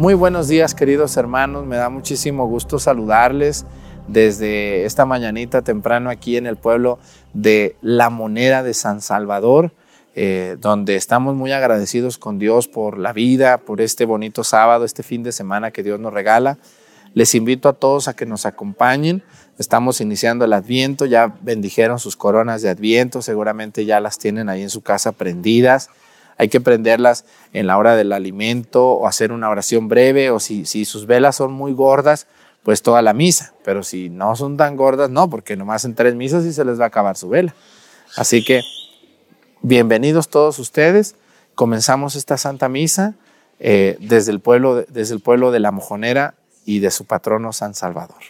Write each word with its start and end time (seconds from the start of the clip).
Muy 0.00 0.14
buenos 0.14 0.48
días 0.48 0.74
queridos 0.74 1.18
hermanos, 1.18 1.66
me 1.66 1.76
da 1.76 1.90
muchísimo 1.90 2.46
gusto 2.46 2.78
saludarles 2.78 3.66
desde 4.08 4.86
esta 4.86 5.04
mañanita 5.04 5.60
temprano 5.60 6.08
aquí 6.08 6.38
en 6.38 6.46
el 6.46 6.56
pueblo 6.56 6.98
de 7.34 7.76
La 7.82 8.08
Moneda 8.08 8.62
de 8.62 8.72
San 8.72 9.02
Salvador, 9.02 9.74
eh, 10.14 10.56
donde 10.58 10.96
estamos 10.96 11.34
muy 11.34 11.52
agradecidos 11.52 12.16
con 12.16 12.38
Dios 12.38 12.66
por 12.66 12.96
la 12.96 13.12
vida, 13.12 13.58
por 13.58 13.82
este 13.82 14.06
bonito 14.06 14.42
sábado, 14.42 14.86
este 14.86 15.02
fin 15.02 15.22
de 15.22 15.32
semana 15.32 15.70
que 15.70 15.82
Dios 15.82 16.00
nos 16.00 16.14
regala. 16.14 16.56
Les 17.12 17.34
invito 17.34 17.68
a 17.68 17.74
todos 17.74 18.08
a 18.08 18.16
que 18.16 18.24
nos 18.24 18.46
acompañen. 18.46 19.22
Estamos 19.58 20.00
iniciando 20.00 20.46
el 20.46 20.54
Adviento, 20.54 21.04
ya 21.04 21.34
bendijeron 21.42 21.98
sus 21.98 22.16
coronas 22.16 22.62
de 22.62 22.70
Adviento, 22.70 23.20
seguramente 23.20 23.84
ya 23.84 24.00
las 24.00 24.16
tienen 24.16 24.48
ahí 24.48 24.62
en 24.62 24.70
su 24.70 24.80
casa 24.80 25.12
prendidas 25.12 25.90
hay 26.40 26.48
que 26.48 26.62
prenderlas 26.62 27.26
en 27.52 27.66
la 27.66 27.76
hora 27.76 27.96
del 27.96 28.14
alimento 28.14 28.92
o 28.92 29.06
hacer 29.06 29.30
una 29.30 29.50
oración 29.50 29.88
breve 29.88 30.30
o 30.30 30.40
si, 30.40 30.64
si 30.64 30.86
sus 30.86 31.04
velas 31.04 31.36
son 31.36 31.52
muy 31.52 31.74
gordas, 31.74 32.26
pues 32.62 32.80
toda 32.80 33.02
la 33.02 33.12
misa. 33.12 33.52
Pero 33.62 33.82
si 33.82 34.08
no 34.08 34.34
son 34.36 34.56
tan 34.56 34.74
gordas, 34.74 35.10
no, 35.10 35.28
porque 35.28 35.54
nomás 35.54 35.84
en 35.84 35.94
tres 35.94 36.14
misas 36.14 36.46
y 36.46 36.54
se 36.54 36.64
les 36.64 36.80
va 36.80 36.84
a 36.84 36.86
acabar 36.86 37.18
su 37.18 37.28
vela. 37.28 37.54
Así 38.16 38.42
que 38.42 38.62
bienvenidos 39.60 40.30
todos 40.30 40.58
ustedes. 40.58 41.14
Comenzamos 41.54 42.16
esta 42.16 42.38
Santa 42.38 42.70
Misa 42.70 43.16
eh, 43.58 43.98
desde, 44.00 44.32
el 44.32 44.40
pueblo, 44.40 44.86
desde 44.88 45.12
el 45.12 45.20
pueblo 45.20 45.50
de 45.50 45.60
La 45.60 45.72
Mojonera 45.72 46.36
y 46.64 46.78
de 46.78 46.90
su 46.90 47.04
patrono 47.04 47.52
San 47.52 47.74
Salvador. 47.74 48.22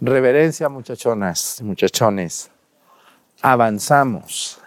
Reverencia, 0.00 0.68
muchachonas 0.68 1.60
muchachones. 1.62 2.50
Avanzamos. 3.42 4.61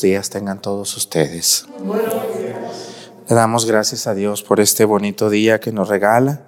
Días 0.00 0.30
tengan 0.30 0.60
todos 0.60 0.96
ustedes. 0.96 1.66
Le 3.28 3.34
damos 3.34 3.66
gracias 3.66 4.06
a 4.06 4.14
Dios 4.14 4.42
por 4.42 4.60
este 4.60 4.84
bonito 4.84 5.30
día 5.30 5.60
que 5.60 5.72
nos 5.72 5.88
regala. 5.88 6.42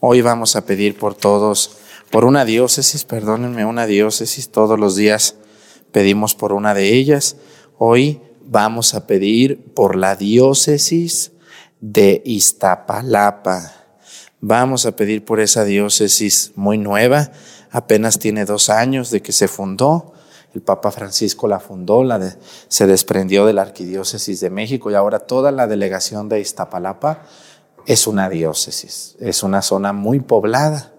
Hoy 0.00 0.22
vamos 0.22 0.56
a 0.56 0.64
pedir 0.64 0.98
por 0.98 1.14
todos, 1.14 1.78
por 2.10 2.24
una 2.24 2.44
diócesis, 2.44 3.04
perdónenme, 3.04 3.64
una 3.64 3.86
diócesis, 3.86 4.50
todos 4.50 4.78
los 4.78 4.96
días 4.96 5.36
pedimos 5.92 6.34
por 6.34 6.52
una 6.52 6.74
de 6.74 6.94
ellas. 6.94 7.36
Hoy 7.78 8.20
vamos 8.44 8.94
a 8.94 9.06
pedir 9.06 9.62
por 9.74 9.96
la 9.96 10.16
diócesis 10.16 11.32
de 11.80 12.22
Iztapalapa. 12.24 13.72
Vamos 14.40 14.86
a 14.86 14.96
pedir 14.96 15.24
por 15.24 15.40
esa 15.40 15.64
diócesis 15.64 16.52
muy 16.56 16.78
nueva, 16.78 17.30
apenas 17.70 18.18
tiene 18.18 18.46
dos 18.46 18.70
años 18.70 19.10
de 19.10 19.20
que 19.20 19.32
se 19.32 19.48
fundó 19.48 20.14
el 20.54 20.62
Papa 20.62 20.90
Francisco 20.90 21.46
la 21.46 21.60
fundó, 21.60 22.02
la 22.02 22.36
se 22.68 22.86
desprendió 22.86 23.46
de 23.46 23.52
la 23.52 23.62
Arquidiócesis 23.62 24.40
de 24.40 24.50
México 24.50 24.90
y 24.90 24.94
ahora 24.94 25.20
toda 25.20 25.52
la 25.52 25.66
delegación 25.66 26.28
de 26.28 26.40
Iztapalapa 26.40 27.22
es 27.86 28.06
una 28.06 28.28
diócesis, 28.28 29.16
es 29.20 29.42
una 29.42 29.62
zona 29.62 29.92
muy 29.92 30.20
poblada. 30.20 30.92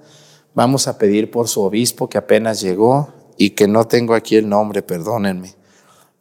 Vamos 0.53 0.87
a 0.87 0.97
pedir 0.97 1.31
por 1.31 1.47
su 1.47 1.61
obispo 1.61 2.09
que 2.09 2.17
apenas 2.17 2.61
llegó 2.61 3.09
y 3.37 3.51
que 3.51 3.67
no 3.67 3.85
tengo 3.87 4.13
aquí 4.13 4.35
el 4.35 4.49
nombre, 4.49 4.81
perdónenme, 4.81 5.55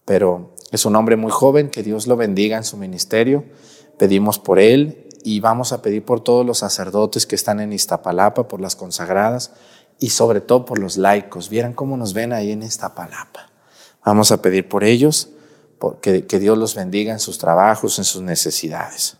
pero 0.05 0.55
es 0.71 0.85
un 0.85 0.97
hombre 0.97 1.17
muy 1.17 1.31
joven, 1.31 1.71
que 1.71 1.82
Dios 1.82 2.06
lo 2.06 2.17
bendiga 2.17 2.56
en 2.56 2.65
su 2.65 2.77
ministerio. 2.77 3.44
Pedimos 3.99 4.38
por 4.38 4.59
él 4.59 5.09
y 5.25 5.41
vamos 5.41 5.73
a 5.73 5.82
pedir 5.82 6.05
por 6.05 6.21
todos 6.23 6.47
los 6.47 6.59
sacerdotes 6.59 7.27
que 7.27 7.35
están 7.35 7.61
en 7.61 7.73
Iztapalapa, 7.73 8.49
por 8.49 8.61
las 8.61 8.77
consagradas, 8.77 9.53
y 10.00 10.11
sobre 10.11 10.41
todo 10.41 10.64
por 10.64 10.79
los 10.79 10.97
laicos. 10.97 11.49
Vieran 11.49 11.73
cómo 11.73 11.97
nos 11.97 12.12
ven 12.14 12.32
ahí 12.32 12.50
en 12.50 12.62
esta 12.62 12.94
palapa. 12.94 13.49
Vamos 14.05 14.32
a 14.32 14.43
pedir 14.43 14.69
por 14.69 14.82
ellos, 14.82 15.29
que, 16.02 16.26
que 16.26 16.38
Dios 16.38 16.58
los 16.58 16.75
bendiga 16.75 17.12
en 17.12 17.20
sus 17.20 17.38
trabajos, 17.38 17.99
en 17.99 18.05
sus 18.05 18.23
necesidades. 18.23 19.17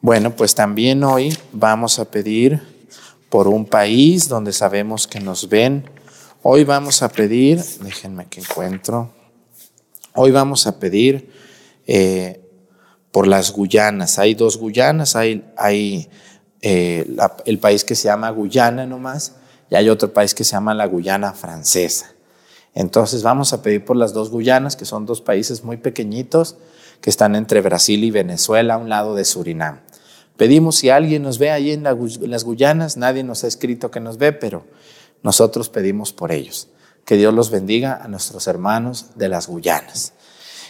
Bueno, 0.00 0.34
pues 0.34 0.54
también 0.54 1.04
hoy 1.04 1.36
vamos 1.52 1.98
a 1.98 2.06
pedir 2.06 2.60
por 3.28 3.46
un 3.46 3.66
país 3.66 4.28
donde 4.28 4.52
sabemos 4.52 5.06
que 5.06 5.20
nos 5.20 5.48
ven 5.48 5.84
Hoy 6.42 6.62
vamos 6.62 7.02
a 7.02 7.08
pedir, 7.08 7.60
déjenme 7.80 8.26
que 8.26 8.40
encuentro, 8.40 9.10
hoy 10.14 10.30
vamos 10.30 10.68
a 10.68 10.78
pedir 10.78 11.32
eh, 11.84 12.40
por 13.10 13.26
las 13.26 13.52
Guyanas. 13.52 14.20
Hay 14.20 14.34
dos 14.34 14.56
Guyanas, 14.56 15.16
hay, 15.16 15.44
hay 15.56 16.08
eh, 16.62 17.04
el 17.44 17.58
país 17.58 17.82
que 17.82 17.96
se 17.96 18.04
llama 18.04 18.30
Guyana 18.30 18.86
nomás 18.86 19.34
y 19.70 19.74
hay 19.74 19.88
otro 19.88 20.12
país 20.12 20.34
que 20.34 20.44
se 20.44 20.52
llama 20.52 20.74
la 20.74 20.86
Guyana 20.86 21.32
francesa. 21.32 22.14
Entonces 22.74 23.22
vamos 23.22 23.52
a 23.52 23.62
pedir 23.62 23.84
por 23.84 23.96
las 23.96 24.12
dos 24.12 24.30
Guyanas, 24.30 24.76
que 24.76 24.84
son 24.84 25.06
dos 25.06 25.20
países 25.20 25.64
muy 25.64 25.78
pequeñitos 25.78 26.56
que 27.00 27.10
están 27.10 27.34
entre 27.34 27.60
Brasil 27.60 28.04
y 28.04 28.10
Venezuela, 28.10 28.74
a 28.74 28.78
un 28.78 28.88
lado 28.88 29.14
de 29.14 29.24
Surinam. 29.24 29.80
Pedimos 30.36 30.76
si 30.76 30.88
alguien 30.90 31.22
nos 31.22 31.38
ve 31.38 31.50
ahí 31.50 31.72
en 31.72 31.82
las 31.82 32.44
Guyanas, 32.44 32.96
nadie 32.96 33.24
nos 33.24 33.42
ha 33.42 33.48
escrito 33.48 33.90
que 33.90 33.98
nos 33.98 34.18
ve, 34.18 34.32
pero 34.32 34.64
nosotros 35.22 35.68
pedimos 35.68 36.12
por 36.12 36.30
ellos. 36.30 36.68
Que 37.04 37.16
Dios 37.16 37.34
los 37.34 37.50
bendiga 37.50 38.00
a 38.00 38.06
nuestros 38.06 38.46
hermanos 38.46 39.10
de 39.16 39.28
las 39.28 39.48
Guyanas. 39.48 40.12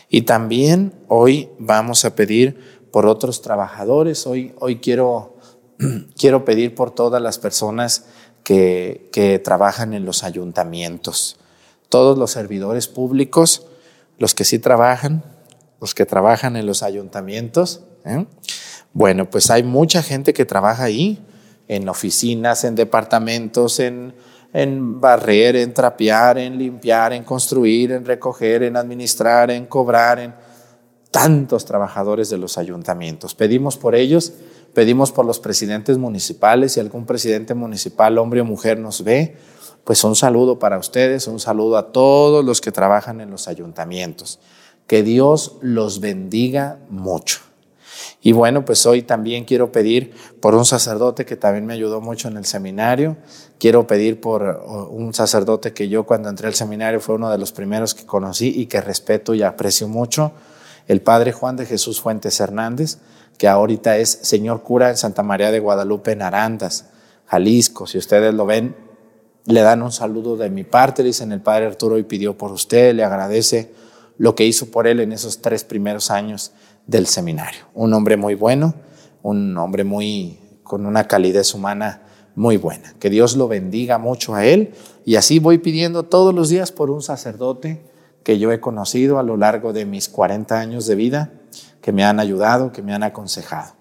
Y 0.08 0.22
también 0.22 0.94
hoy 1.08 1.50
vamos 1.58 2.04
a 2.06 2.14
pedir 2.14 2.80
por 2.90 3.04
otros 3.04 3.42
trabajadores. 3.42 4.26
Hoy, 4.26 4.54
hoy 4.58 4.76
quiero, 4.76 5.36
quiero 6.18 6.44
pedir 6.46 6.74
por 6.74 6.90
todas 6.90 7.20
las 7.20 7.38
personas 7.38 8.06
que, 8.48 9.40
trabajan 9.44 9.92
en 9.92 10.06
los 10.06 10.24
ayuntamientos. 10.24 11.36
Todos 11.90 12.16
los 12.16 12.30
servidores 12.30 12.88
públicos, 12.88 13.66
los 14.18 14.34
que 14.34 14.44
sí 14.44 14.58
trabajan, 14.58 15.22
los 15.80 15.94
que 15.94 16.06
trabajan 16.06 16.56
en 16.56 16.66
los 16.66 16.82
ayuntamientos. 16.82 17.82
¿eh? 18.06 18.24
Bueno, 18.94 19.28
pues 19.28 19.50
hay 19.50 19.62
mucha 19.62 20.02
gente 20.02 20.32
que 20.32 20.46
trabaja 20.46 20.84
ahí, 20.84 21.22
en 21.68 21.88
oficinas, 21.90 22.64
en 22.64 22.74
departamentos, 22.74 23.80
en, 23.80 24.14
en 24.54 24.98
barrer, 24.98 25.56
en 25.56 25.74
trapear, 25.74 26.38
en 26.38 26.56
limpiar, 26.56 27.12
en 27.12 27.24
construir, 27.24 27.92
en 27.92 28.06
recoger, 28.06 28.62
en 28.62 28.76
administrar, 28.78 29.50
en 29.50 29.66
cobrar, 29.66 30.18
en 30.18 30.34
tantos 31.10 31.66
trabajadores 31.66 32.30
de 32.30 32.38
los 32.38 32.56
ayuntamientos. 32.56 33.34
Pedimos 33.34 33.76
por 33.76 33.94
ellos, 33.94 34.32
pedimos 34.74 35.12
por 35.12 35.24
los 35.24 35.40
presidentes 35.40 35.98
municipales, 35.98 36.72
si 36.72 36.80
algún 36.80 37.06
presidente 37.06 37.54
municipal, 37.54 38.18
hombre 38.18 38.40
o 38.40 38.44
mujer, 38.44 38.78
nos 38.78 39.02
ve, 39.04 39.36
pues 39.84 40.04
un 40.04 40.16
saludo 40.16 40.58
para 40.58 40.78
ustedes, 40.78 41.26
un 41.26 41.40
saludo 41.40 41.76
a 41.78 41.92
todos 41.92 42.44
los 42.44 42.60
que 42.60 42.72
trabajan 42.72 43.20
en 43.20 43.30
los 43.30 43.48
ayuntamientos. 43.48 44.38
Que 44.86 45.02
Dios 45.02 45.56
los 45.60 46.00
bendiga 46.00 46.78
mucho. 46.90 47.40
Y 48.20 48.32
bueno, 48.32 48.64
pues 48.64 48.84
hoy 48.86 49.02
también 49.02 49.44
quiero 49.44 49.70
pedir 49.70 50.12
por 50.40 50.54
un 50.54 50.64
sacerdote 50.64 51.24
que 51.24 51.36
también 51.36 51.66
me 51.66 51.74
ayudó 51.74 52.00
mucho 52.00 52.28
en 52.28 52.36
el 52.36 52.44
seminario. 52.44 53.16
Quiero 53.58 53.86
pedir 53.86 54.20
por 54.20 54.42
un 54.90 55.14
sacerdote 55.14 55.72
que 55.72 55.88
yo 55.88 56.04
cuando 56.04 56.28
entré 56.28 56.48
al 56.48 56.54
seminario 56.54 57.00
fue 57.00 57.14
uno 57.14 57.30
de 57.30 57.38
los 57.38 57.52
primeros 57.52 57.94
que 57.94 58.06
conocí 58.06 58.48
y 58.48 58.66
que 58.66 58.80
respeto 58.80 59.34
y 59.34 59.42
aprecio 59.42 59.88
mucho, 59.88 60.32
el 60.86 61.00
padre 61.00 61.32
Juan 61.32 61.56
de 61.56 61.66
Jesús 61.66 62.00
Fuentes 62.00 62.40
Hernández, 62.40 62.98
que 63.38 63.48
ahorita 63.48 63.96
es 63.96 64.10
señor 64.10 64.62
cura 64.62 64.90
en 64.90 64.96
Santa 64.96 65.22
María 65.22 65.50
de 65.50 65.60
Guadalupe 65.60 66.12
en 66.12 66.22
Arandas, 66.22 66.90
Jalisco. 67.26 67.86
Si 67.86 67.96
ustedes 67.96 68.34
lo 68.34 68.44
ven, 68.44 68.76
le 69.46 69.62
dan 69.62 69.80
un 69.80 69.92
saludo 69.92 70.36
de 70.36 70.50
mi 70.50 70.64
parte, 70.64 71.02
dicen 71.02 71.32
el 71.32 71.40
padre 71.40 71.66
Arturo 71.66 71.98
y 71.98 72.02
pidió 72.02 72.36
por 72.36 72.52
usted, 72.52 72.94
le 72.94 73.04
agradece 73.04 73.72
lo 74.18 74.34
que 74.34 74.44
hizo 74.44 74.70
por 74.70 74.86
él 74.86 75.00
en 75.00 75.12
esos 75.12 75.40
tres 75.40 75.64
primeros 75.64 76.10
años 76.10 76.52
del 76.86 77.06
seminario. 77.06 77.60
Un 77.74 77.94
hombre 77.94 78.16
muy 78.16 78.34
bueno, 78.34 78.74
un 79.22 79.56
hombre 79.56 79.84
muy 79.84 80.38
con 80.64 80.84
una 80.84 81.06
calidez 81.06 81.54
humana 81.54 82.02
muy 82.34 82.56
buena. 82.56 82.94
Que 82.98 83.08
Dios 83.08 83.36
lo 83.36 83.48
bendiga 83.48 83.98
mucho 83.98 84.34
a 84.34 84.44
él 84.44 84.72
y 85.04 85.16
así 85.16 85.38
voy 85.38 85.58
pidiendo 85.58 86.02
todos 86.02 86.34
los 86.34 86.48
días 86.48 86.72
por 86.72 86.90
un 86.90 87.02
sacerdote 87.02 87.82
que 88.22 88.38
yo 88.38 88.52
he 88.52 88.60
conocido 88.60 89.18
a 89.18 89.22
lo 89.22 89.36
largo 89.36 89.72
de 89.72 89.86
mis 89.86 90.08
40 90.08 90.58
años 90.58 90.86
de 90.86 90.94
vida, 90.94 91.32
que 91.88 91.92
me 91.92 92.04
han 92.04 92.20
ayudado, 92.20 92.70
que 92.70 92.82
me 92.82 92.92
han 92.92 93.02
aconsejado. 93.02 93.72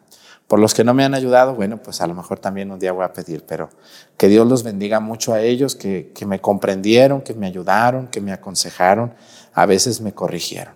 Por 0.48 0.59
los 0.59 0.74
que 0.74 0.86
no 0.86 0.94
me 0.94 1.04
han 1.04 1.13
ayudado, 1.13 1.56
bueno, 1.56 1.75
pues 1.83 2.00
a 2.00 2.07
lo 2.07 2.13
mejor 2.13 2.39
también 2.39 2.71
un 2.71 2.80
día 2.80 2.94
voy 2.94 3.04
a 3.04 3.12
pedir, 3.12 3.44
pero 3.45 3.69
que 4.15 4.30
Dios 4.30 4.48
los 4.48 4.63
bendiga 4.63 5.01
mucho 5.01 5.33
a 5.33 5.42
ellos, 5.42 5.75
que, 5.75 6.13
que 6.15 6.25
me 6.25 6.39
comprendieron, 6.39 7.19
que 7.19 7.33
me 7.33 7.48
ayudaron, 7.48 8.07
que 8.07 8.21
me 8.21 8.31
aconsejaron, 8.31 9.13
a 9.54 9.65
veces 9.65 10.00
me 10.00 10.13
corrigieron. 10.13 10.74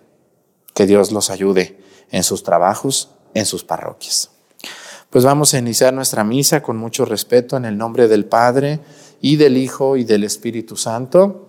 Que 0.74 0.84
Dios 0.84 1.10
los 1.10 1.30
ayude 1.30 1.80
en 2.10 2.22
sus 2.22 2.42
trabajos, 2.42 3.14
en 3.32 3.46
sus 3.46 3.64
parroquias. 3.64 4.30
Pues 5.08 5.24
vamos 5.24 5.54
a 5.54 5.58
iniciar 5.58 5.94
nuestra 5.94 6.24
misa 6.24 6.62
con 6.62 6.76
mucho 6.76 7.06
respeto 7.06 7.56
en 7.56 7.64
el 7.64 7.78
nombre 7.78 8.08
del 8.08 8.26
Padre 8.26 8.80
y 9.22 9.36
del 9.36 9.56
Hijo 9.56 9.96
y 9.96 10.04
del 10.04 10.24
Espíritu 10.24 10.76
Santo. 10.76 11.48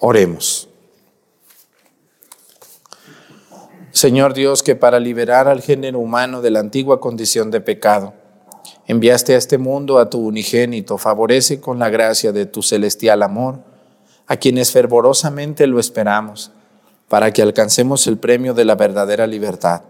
Oremos. 0.00 0.68
Señor 3.90 4.32
Dios, 4.32 4.62
que 4.62 4.76
para 4.76 5.00
liberar 5.00 5.48
al 5.48 5.60
género 5.60 5.98
humano 5.98 6.40
de 6.40 6.50
la 6.50 6.60
antigua 6.60 7.00
condición 7.00 7.50
de 7.50 7.60
pecado, 7.60 8.14
enviaste 8.86 9.34
a 9.34 9.38
este 9.38 9.58
mundo 9.58 9.98
a 9.98 10.08
tu 10.08 10.20
unigénito, 10.20 10.98
favorece 10.98 11.60
con 11.60 11.78
la 11.78 11.90
gracia 11.90 12.32
de 12.32 12.46
tu 12.46 12.62
celestial 12.62 13.22
amor 13.22 13.58
a 14.28 14.36
quienes 14.36 14.70
fervorosamente 14.72 15.66
lo 15.66 15.80
esperamos, 15.80 16.52
para 17.08 17.32
que 17.32 17.42
alcancemos 17.42 18.06
el 18.06 18.18
premio 18.18 18.54
de 18.54 18.66
la 18.66 18.76
verdadera 18.76 19.26
libertad. 19.26 19.82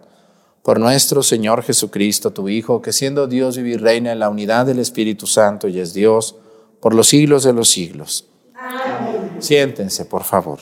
Por 0.68 0.80
nuestro 0.80 1.22
Señor 1.22 1.62
Jesucristo, 1.62 2.30
tu 2.30 2.50
Hijo, 2.50 2.82
que 2.82 2.92
siendo 2.92 3.26
Dios 3.26 3.56
vive 3.56 3.70
y 3.70 3.76
reina 3.78 4.12
en 4.12 4.18
la 4.18 4.28
unidad 4.28 4.66
del 4.66 4.80
Espíritu 4.80 5.26
Santo 5.26 5.66
y 5.66 5.80
es 5.80 5.94
Dios, 5.94 6.36
por 6.82 6.94
los 6.94 7.08
siglos 7.08 7.42
de 7.42 7.54
los 7.54 7.70
siglos. 7.70 8.28
Amén. 8.54 9.38
Siéntense, 9.38 10.04
por 10.04 10.24
favor. 10.24 10.58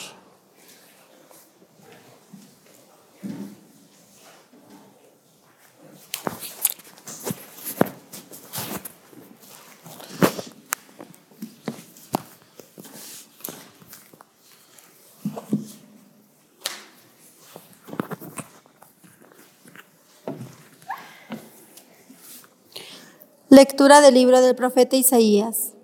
Lectura 23.49 24.01
del 24.01 24.15
libro 24.15 24.41
del 24.41 24.57
profeta 24.57 24.97
Isaías. 24.97 25.75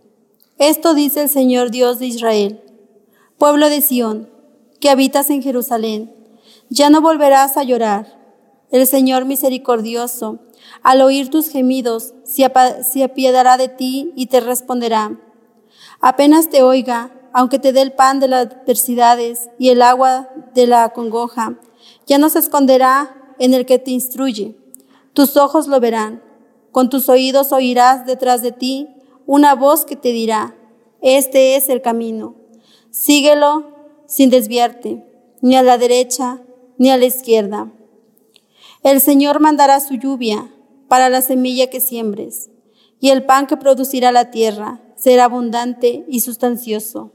Esto 0.58 0.94
dice 0.94 1.22
el 1.22 1.28
Señor 1.28 1.70
Dios 1.70 2.00
de 2.00 2.06
Israel, 2.06 2.60
pueblo 3.38 3.70
de 3.70 3.80
Sión, 3.82 4.28
que 4.80 4.90
habitas 4.90 5.30
en 5.30 5.44
Jerusalén, 5.44 6.12
ya 6.70 6.90
no 6.90 7.00
volverás 7.00 7.56
a 7.56 7.62
llorar. 7.62 8.18
El 8.72 8.84
Señor 8.88 9.26
misericordioso, 9.26 10.40
al 10.82 11.02
oír 11.02 11.30
tus 11.30 11.50
gemidos, 11.50 12.14
se, 12.24 12.44
apiadará 13.04 13.56
de 13.56 13.68
ti 13.68 14.12
y 14.16 14.26
te 14.26 14.40
responderá. 14.40 15.20
Apenas 16.00 16.50
te 16.50 16.64
oiga, 16.64 17.12
aunque 17.32 17.60
te 17.60 17.72
dé 17.72 17.82
el 17.82 17.92
pan 17.92 18.18
de 18.18 18.26
las 18.26 18.46
adversidades 18.46 19.50
y 19.60 19.68
el 19.68 19.82
agua 19.82 20.30
de 20.52 20.66
la 20.66 20.88
congoja, 20.88 21.60
ya 22.08 22.18
no 22.18 22.28
se 22.28 22.40
esconderá 22.40 23.34
en 23.38 23.54
el 23.54 23.66
que 23.66 23.78
te 23.78 23.92
instruye. 23.92 24.56
Tus 25.12 25.36
ojos 25.36 25.68
lo 25.68 25.78
verán 25.78 26.31
con 26.72 26.88
tus 26.88 27.08
oídos 27.08 27.52
oirás 27.52 28.06
detrás 28.06 28.42
de 28.42 28.50
ti 28.50 28.88
una 29.26 29.54
voz 29.54 29.84
que 29.84 29.94
te 29.94 30.08
dirá, 30.10 30.56
este 31.00 31.54
es 31.54 31.68
el 31.68 31.82
camino. 31.82 32.34
Síguelo 32.90 33.72
sin 34.06 34.30
desviarte, 34.30 35.04
ni 35.40 35.54
a 35.56 35.62
la 35.62 35.78
derecha 35.78 36.40
ni 36.78 36.90
a 36.90 36.96
la 36.96 37.04
izquierda. 37.04 37.70
El 38.82 39.00
Señor 39.00 39.38
mandará 39.38 39.78
su 39.80 39.94
lluvia 39.94 40.50
para 40.88 41.08
la 41.08 41.22
semilla 41.22 41.68
que 41.68 41.80
siembres, 41.80 42.50
y 43.00 43.10
el 43.10 43.24
pan 43.24 43.46
que 43.46 43.56
producirá 43.56 44.10
la 44.10 44.30
tierra 44.30 44.80
será 44.96 45.24
abundante 45.24 46.04
y 46.08 46.20
sustancioso. 46.20 47.12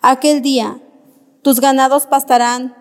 Aquel 0.00 0.42
día 0.42 0.80
tus 1.42 1.60
ganados 1.60 2.06
pastarán 2.06 2.76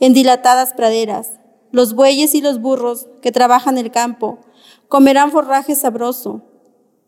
en 0.00 0.12
dilatadas 0.12 0.74
praderas, 0.74 1.40
los 1.72 1.94
bueyes 1.94 2.34
y 2.34 2.40
los 2.40 2.60
burros 2.60 3.08
que 3.22 3.32
trabajan 3.32 3.78
el 3.78 3.90
campo 3.90 4.38
comerán 4.88 5.30
forraje 5.30 5.74
sabroso, 5.74 6.42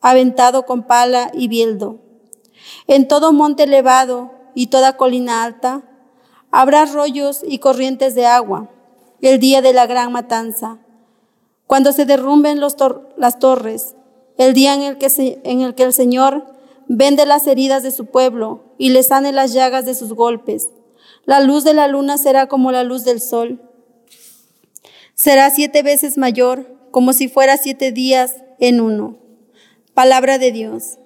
aventado 0.00 0.64
con 0.64 0.86
pala 0.86 1.30
y 1.34 1.48
bieldo. 1.48 1.98
En 2.86 3.08
todo 3.08 3.32
monte 3.32 3.64
elevado 3.64 4.32
y 4.54 4.68
toda 4.68 4.96
colina 4.96 5.44
alta 5.44 5.82
habrá 6.50 6.82
arroyos 6.82 7.42
y 7.46 7.58
corrientes 7.58 8.14
de 8.14 8.26
agua, 8.26 8.70
el 9.20 9.38
día 9.38 9.62
de 9.62 9.72
la 9.72 9.86
gran 9.86 10.12
matanza, 10.12 10.78
cuando 11.66 11.92
se 11.92 12.04
derrumben 12.04 12.60
las 12.60 13.38
torres, 13.38 13.94
el 14.38 14.54
día 14.54 14.74
en 14.74 14.82
el, 14.82 14.98
que 14.98 15.40
en 15.44 15.60
el 15.60 15.74
que 15.74 15.84
el 15.84 15.92
Señor 15.92 16.46
vende 16.88 17.26
las 17.26 17.46
heridas 17.46 17.82
de 17.82 17.92
su 17.92 18.06
pueblo 18.06 18.64
y 18.78 18.90
le 18.90 19.02
sane 19.02 19.32
las 19.32 19.52
llagas 19.52 19.84
de 19.84 19.94
sus 19.94 20.12
golpes. 20.12 20.70
La 21.24 21.40
luz 21.40 21.62
de 21.62 21.74
la 21.74 21.86
luna 21.86 22.18
será 22.18 22.48
como 22.48 22.72
la 22.72 22.82
luz 22.82 23.04
del 23.04 23.20
sol. 23.20 23.60
Será 25.14 25.50
siete 25.50 25.82
veces 25.82 26.18
mayor 26.18 26.79
como 26.90 27.12
si 27.12 27.28
fuera 27.28 27.56
siete 27.56 27.92
días 27.92 28.36
en 28.58 28.80
uno. 28.80 29.18
Palabra 29.94 30.38
de 30.38 30.52
Dios. 30.52 30.98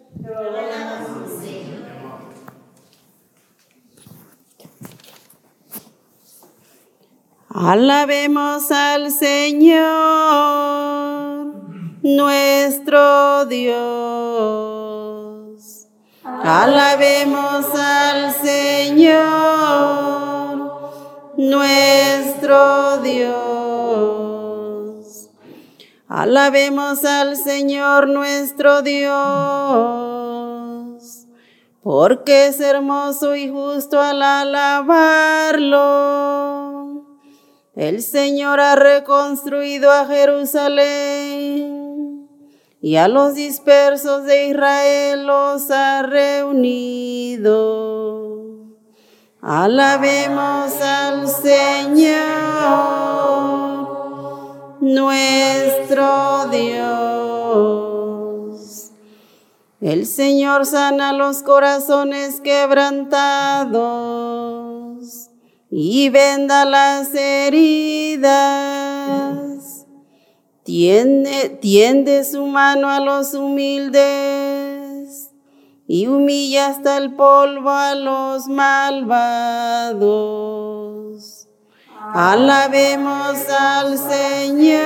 Alabemos 7.56 8.70
al 8.72 9.12
Señor, 9.12 9.84
nuestro 12.02 13.46
Dios. 13.46 14.84
Alabemos 16.24 17.66
al 17.74 18.32
Señor, 18.42 19.22
nuestro 21.36 22.98
Dios. 23.02 24.33
Alabemos 26.16 27.04
al 27.04 27.36
Señor 27.36 28.06
nuestro 28.08 28.82
Dios, 28.82 29.12
porque 31.82 32.46
es 32.46 32.60
hermoso 32.60 33.34
y 33.34 33.48
justo 33.48 34.00
al 34.00 34.22
alabarlo. 34.22 35.72
El 37.74 38.00
Señor 38.00 38.60
ha 38.60 38.76
reconstruido 38.76 39.90
a 39.90 40.06
Jerusalén 40.06 41.48
y 42.80 42.94
a 42.94 43.08
los 43.08 43.34
dispersos 43.34 44.22
de 44.22 44.50
Israel 44.50 45.26
los 45.26 45.68
ha 45.72 46.02
reunido. 46.02 47.50
Alabemos 49.42 50.80
al 50.80 51.26
Señor 51.26 52.74
nuestro 54.84 56.46
Dios. 56.50 58.04
El 59.80 60.06
Señor 60.06 60.66
sana 60.66 61.12
los 61.14 61.42
corazones 61.42 62.40
quebrantados 62.40 63.74
y 65.70 66.10
venda 66.10 66.64
las 66.64 67.14
heridas. 67.14 68.24
Tiende, 70.62 71.48
tiende 71.60 72.24
su 72.24 72.46
mano 72.46 72.88
a 72.88 73.00
los 73.00 73.34
humildes 73.34 74.04
y 75.86 76.06
humilla 76.06 76.68
hasta 76.68 76.96
el 76.96 77.14
polvo 77.14 77.70
a 77.70 77.94
los 77.94 78.48
malvados. 78.48 79.04
Alabemos 82.12 83.48
al 83.48 83.98
Señor, 83.98 84.84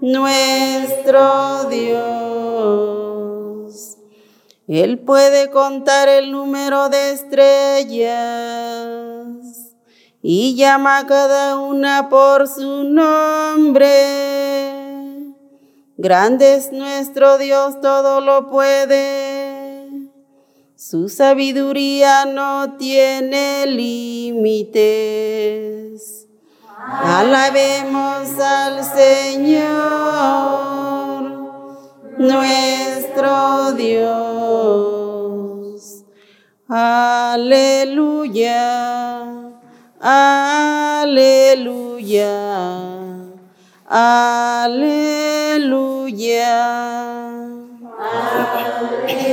nuestro 0.00 1.64
Dios. 1.64 2.12
Él 4.68 5.00
puede 5.00 5.50
contar 5.50 6.08
el 6.08 6.30
número 6.30 6.88
de 6.88 7.10
estrellas 7.10 8.06
y 10.22 10.54
llama 10.54 10.98
a 10.98 11.06
cada 11.06 11.56
una 11.56 12.08
por 12.08 12.46
su 12.46 12.84
nombre. 12.84 13.82
Grande 15.96 16.54
es 16.54 16.70
nuestro 16.72 17.36
Dios, 17.36 17.80
todo 17.80 18.20
lo 18.20 18.48
puede 18.48 19.41
su 20.90 21.08
sabiduría 21.08 22.24
no 22.24 22.74
tiene 22.76 23.66
límites. 23.66 24.66
Alabemos 27.04 28.36
al 28.40 28.82
Señor, 28.84 29.62
nuestro 32.18 33.74
Dios. 33.74 34.02
Aleluya, 36.68 37.92
aleluya, 40.00 41.06
aleluya. 43.86 44.82
Aleluya. 49.04 49.31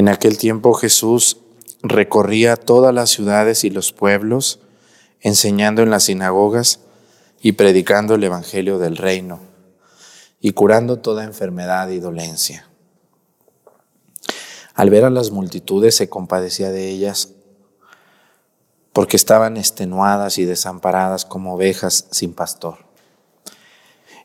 aquel 0.11 0.37
tiempo 0.37 0.73
Jesús 0.73 1.37
recorría 1.81 2.55
todas 2.55 2.93
las 2.93 3.09
ciudades 3.09 3.63
y 3.63 3.69
los 3.69 3.91
pueblos, 3.91 4.59
enseñando 5.19 5.81
en 5.81 5.89
las 5.89 6.05
sinagogas 6.05 6.79
y 7.41 7.53
predicando 7.53 8.15
el 8.15 8.23
Evangelio 8.23 8.77
del 8.77 8.97
reino 8.97 9.39
y 10.39 10.53
curando 10.53 10.99
toda 10.99 11.23
enfermedad 11.23 11.89
y 11.89 11.99
dolencia. 11.99 12.67
Al 14.73 14.89
ver 14.89 15.05
a 15.05 15.09
las 15.09 15.31
multitudes 15.31 15.95
se 15.95 16.09
compadecía 16.09 16.71
de 16.71 16.89
ellas 16.89 17.29
porque 18.93 19.17
estaban 19.17 19.57
extenuadas 19.57 20.37
y 20.37 20.45
desamparadas 20.45 21.25
como 21.25 21.53
ovejas 21.53 22.07
sin 22.11 22.33
pastor. 22.33 22.79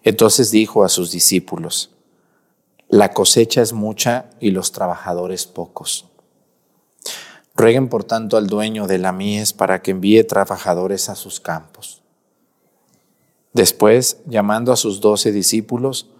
Entonces 0.02 0.50
dijo 0.50 0.84
a 0.84 0.88
sus 0.88 1.10
discípulos, 1.10 1.95
la 2.88 3.12
cosecha 3.12 3.62
es 3.62 3.72
mucha 3.72 4.30
y 4.40 4.50
los 4.50 4.72
trabajadores 4.72 5.46
pocos. 5.46 6.06
Rueguen 7.54 7.88
por 7.88 8.04
tanto 8.04 8.36
al 8.36 8.46
dueño 8.46 8.86
de 8.86 8.98
la 8.98 9.12
mies 9.12 9.52
para 9.52 9.82
que 9.82 9.90
envíe 9.90 10.22
trabajadores 10.24 11.08
a 11.08 11.14
sus 11.16 11.40
campos. 11.40 12.02
Después, 13.52 14.18
llamando 14.26 14.72
a 14.72 14.76
sus 14.76 15.00
doce 15.00 15.32
discípulos, 15.32 16.10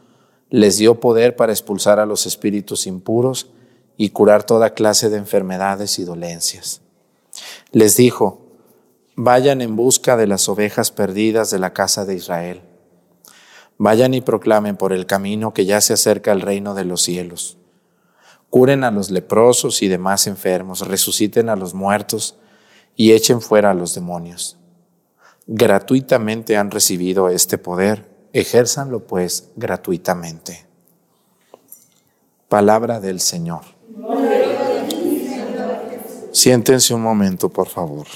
les 0.48 0.78
dio 0.78 1.00
poder 1.00 1.36
para 1.36 1.52
expulsar 1.52 2.00
a 2.00 2.06
los 2.06 2.26
espíritus 2.26 2.86
impuros 2.86 3.50
y 3.96 4.10
curar 4.10 4.44
toda 4.44 4.74
clase 4.74 5.10
de 5.10 5.18
enfermedades 5.18 5.98
y 5.98 6.04
dolencias. 6.04 6.80
Les 7.72 7.96
dijo, 7.96 8.40
vayan 9.14 9.60
en 9.60 9.76
busca 9.76 10.16
de 10.16 10.26
las 10.26 10.48
ovejas 10.48 10.90
perdidas 10.90 11.50
de 11.50 11.58
la 11.58 11.72
casa 11.72 12.04
de 12.04 12.14
Israel. 12.14 12.62
Vayan 13.78 14.14
y 14.14 14.20
proclamen 14.20 14.76
por 14.76 14.92
el 14.92 15.06
camino 15.06 15.52
que 15.52 15.66
ya 15.66 15.80
se 15.80 15.92
acerca 15.92 16.32
el 16.32 16.40
reino 16.40 16.74
de 16.74 16.84
los 16.84 17.02
cielos. 17.02 17.58
Curen 18.48 18.84
a 18.84 18.90
los 18.90 19.10
leprosos 19.10 19.82
y 19.82 19.88
demás 19.88 20.26
enfermos, 20.26 20.86
resuciten 20.86 21.48
a 21.48 21.56
los 21.56 21.74
muertos 21.74 22.38
y 22.94 23.12
echen 23.12 23.42
fuera 23.42 23.72
a 23.72 23.74
los 23.74 23.94
demonios. 23.94 24.56
Gratuitamente 25.46 26.56
han 26.56 26.70
recibido 26.70 27.28
este 27.28 27.58
poder, 27.58 28.08
ejérzanlo 28.32 29.06
pues 29.06 29.50
gratuitamente. 29.56 30.66
Palabra 32.48 33.00
del 33.00 33.20
Señor. 33.20 33.62
Siéntense 36.32 36.94
un 36.94 37.02
momento, 37.02 37.48
por 37.48 37.68
favor. 37.68 38.06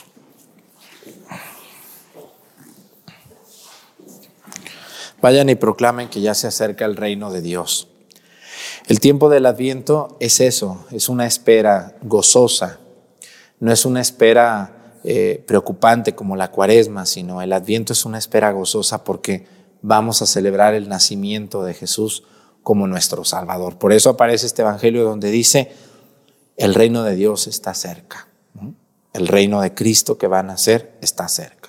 Vayan 5.23 5.51
y 5.51 5.55
proclamen 5.55 6.09
que 6.09 6.21
ya 6.21 6.35
se 6.35 6.47
acerca 6.47 6.85
el 6.85 6.97
reino 6.97 7.31
de 7.31 7.43
Dios. 7.43 7.89
El 8.87 9.01
tiempo 9.01 9.29
del 9.29 9.47
adviento 9.47 10.17
es 10.21 10.41
eso, 10.41 10.85
es 10.91 11.09
una 11.09 11.27
espera 11.27 11.97
gozosa, 12.03 12.79
no 13.59 13.71
es 13.71 13.85
una 13.85 14.01
espera 14.01 14.97
eh, 15.05 15.45
preocupante 15.47 16.15
como 16.15 16.37
la 16.37 16.51
cuaresma, 16.51 17.07
sino 17.07 17.43
el 17.43 17.53
adviento 17.53 17.93
es 17.93 18.05
una 18.05 18.19
espera 18.19 18.51
gozosa 18.53 19.05
porque 19.05 19.47
vamos 19.83 20.23
a 20.23 20.27
celebrar 20.27 20.75
el 20.75 20.89
nacimiento 20.89 21.63
de 21.63 21.75
Jesús 21.75 22.25
como 22.63 22.87
nuestro 22.87 23.25
Salvador. 23.25 23.79
Por 23.79 23.93
eso 23.93 24.11
aparece 24.11 24.47
este 24.47 24.63
Evangelio 24.63 25.05
donde 25.05 25.31
dice, 25.31 25.73
el 26.57 26.75
reino 26.75 27.03
de 27.03 27.15
Dios 27.15 27.47
está 27.47 27.75
cerca, 27.75 28.29
el 29.13 29.29
reino 29.29 29.61
de 29.61 29.75
Cristo 29.75 30.19
que 30.19 30.27
va 30.27 30.41
a 30.41 30.43
nacer 30.43 30.99
está 31.01 31.29
cerca. 31.29 31.60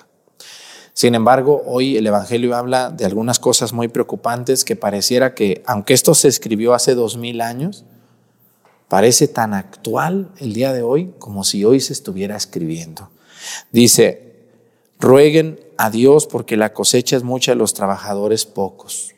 Sin 0.94 1.14
embargo, 1.14 1.62
hoy 1.66 1.96
el 1.96 2.06
Evangelio 2.06 2.54
habla 2.54 2.90
de 2.90 3.06
algunas 3.06 3.38
cosas 3.38 3.72
muy 3.72 3.88
preocupantes 3.88 4.64
que 4.64 4.76
pareciera 4.76 5.34
que, 5.34 5.62
aunque 5.66 5.94
esto 5.94 6.14
se 6.14 6.28
escribió 6.28 6.74
hace 6.74 6.94
dos 6.94 7.16
mil 7.16 7.40
años, 7.40 7.84
parece 8.88 9.26
tan 9.26 9.54
actual 9.54 10.30
el 10.38 10.52
día 10.52 10.72
de 10.72 10.82
hoy 10.82 11.14
como 11.18 11.44
si 11.44 11.64
hoy 11.64 11.80
se 11.80 11.94
estuviera 11.94 12.36
escribiendo. 12.36 13.10
Dice, 13.70 14.36
rueguen 15.00 15.58
a 15.78 15.90
Dios 15.90 16.26
porque 16.26 16.58
la 16.58 16.74
cosecha 16.74 17.16
es 17.16 17.22
mucha 17.22 17.52
y 17.52 17.56
los 17.56 17.72
trabajadores 17.72 18.44
pocos. 18.44 19.14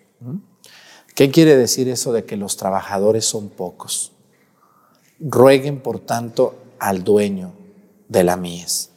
¿Qué 1.16 1.30
quiere 1.30 1.56
decir 1.56 1.88
eso 1.88 2.12
de 2.12 2.24
que 2.24 2.36
los 2.36 2.56
trabajadores 2.56 3.24
son 3.24 3.48
pocos? 3.48 4.12
Rueguen, 5.18 5.80
por 5.80 5.98
tanto, 5.98 6.54
al 6.78 7.02
dueño 7.02 7.52
de 8.08 8.24
la 8.24 8.36
mies. 8.36 8.93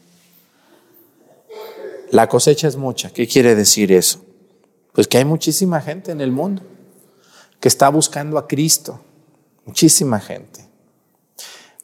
La 2.11 2.27
cosecha 2.29 2.67
es 2.67 2.77
mucha. 2.77 3.11
¿Qué 3.11 3.27
quiere 3.27 3.55
decir 3.55 3.91
eso? 3.91 4.21
Pues 4.93 5.07
que 5.07 5.17
hay 5.17 5.25
muchísima 5.25 5.81
gente 5.81 6.11
en 6.11 6.21
el 6.21 6.31
mundo 6.31 6.63
que 7.59 7.67
está 7.67 7.89
buscando 7.89 8.37
a 8.37 8.47
Cristo. 8.47 8.99
Muchísima 9.65 10.19
gente. 10.19 10.67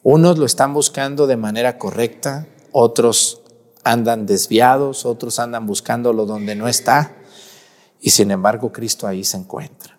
Unos 0.02 0.38
lo 0.38 0.46
están 0.46 0.74
buscando 0.74 1.26
de 1.26 1.36
manera 1.36 1.78
correcta, 1.78 2.46
otros 2.72 3.42
andan 3.84 4.26
desviados, 4.26 5.06
otros 5.06 5.38
andan 5.38 5.66
buscándolo 5.66 6.26
donde 6.26 6.54
no 6.54 6.68
está. 6.68 7.16
Y 8.00 8.10
sin 8.10 8.30
embargo, 8.30 8.72
Cristo 8.72 9.06
ahí 9.06 9.24
se 9.24 9.36
encuentra. 9.36 9.98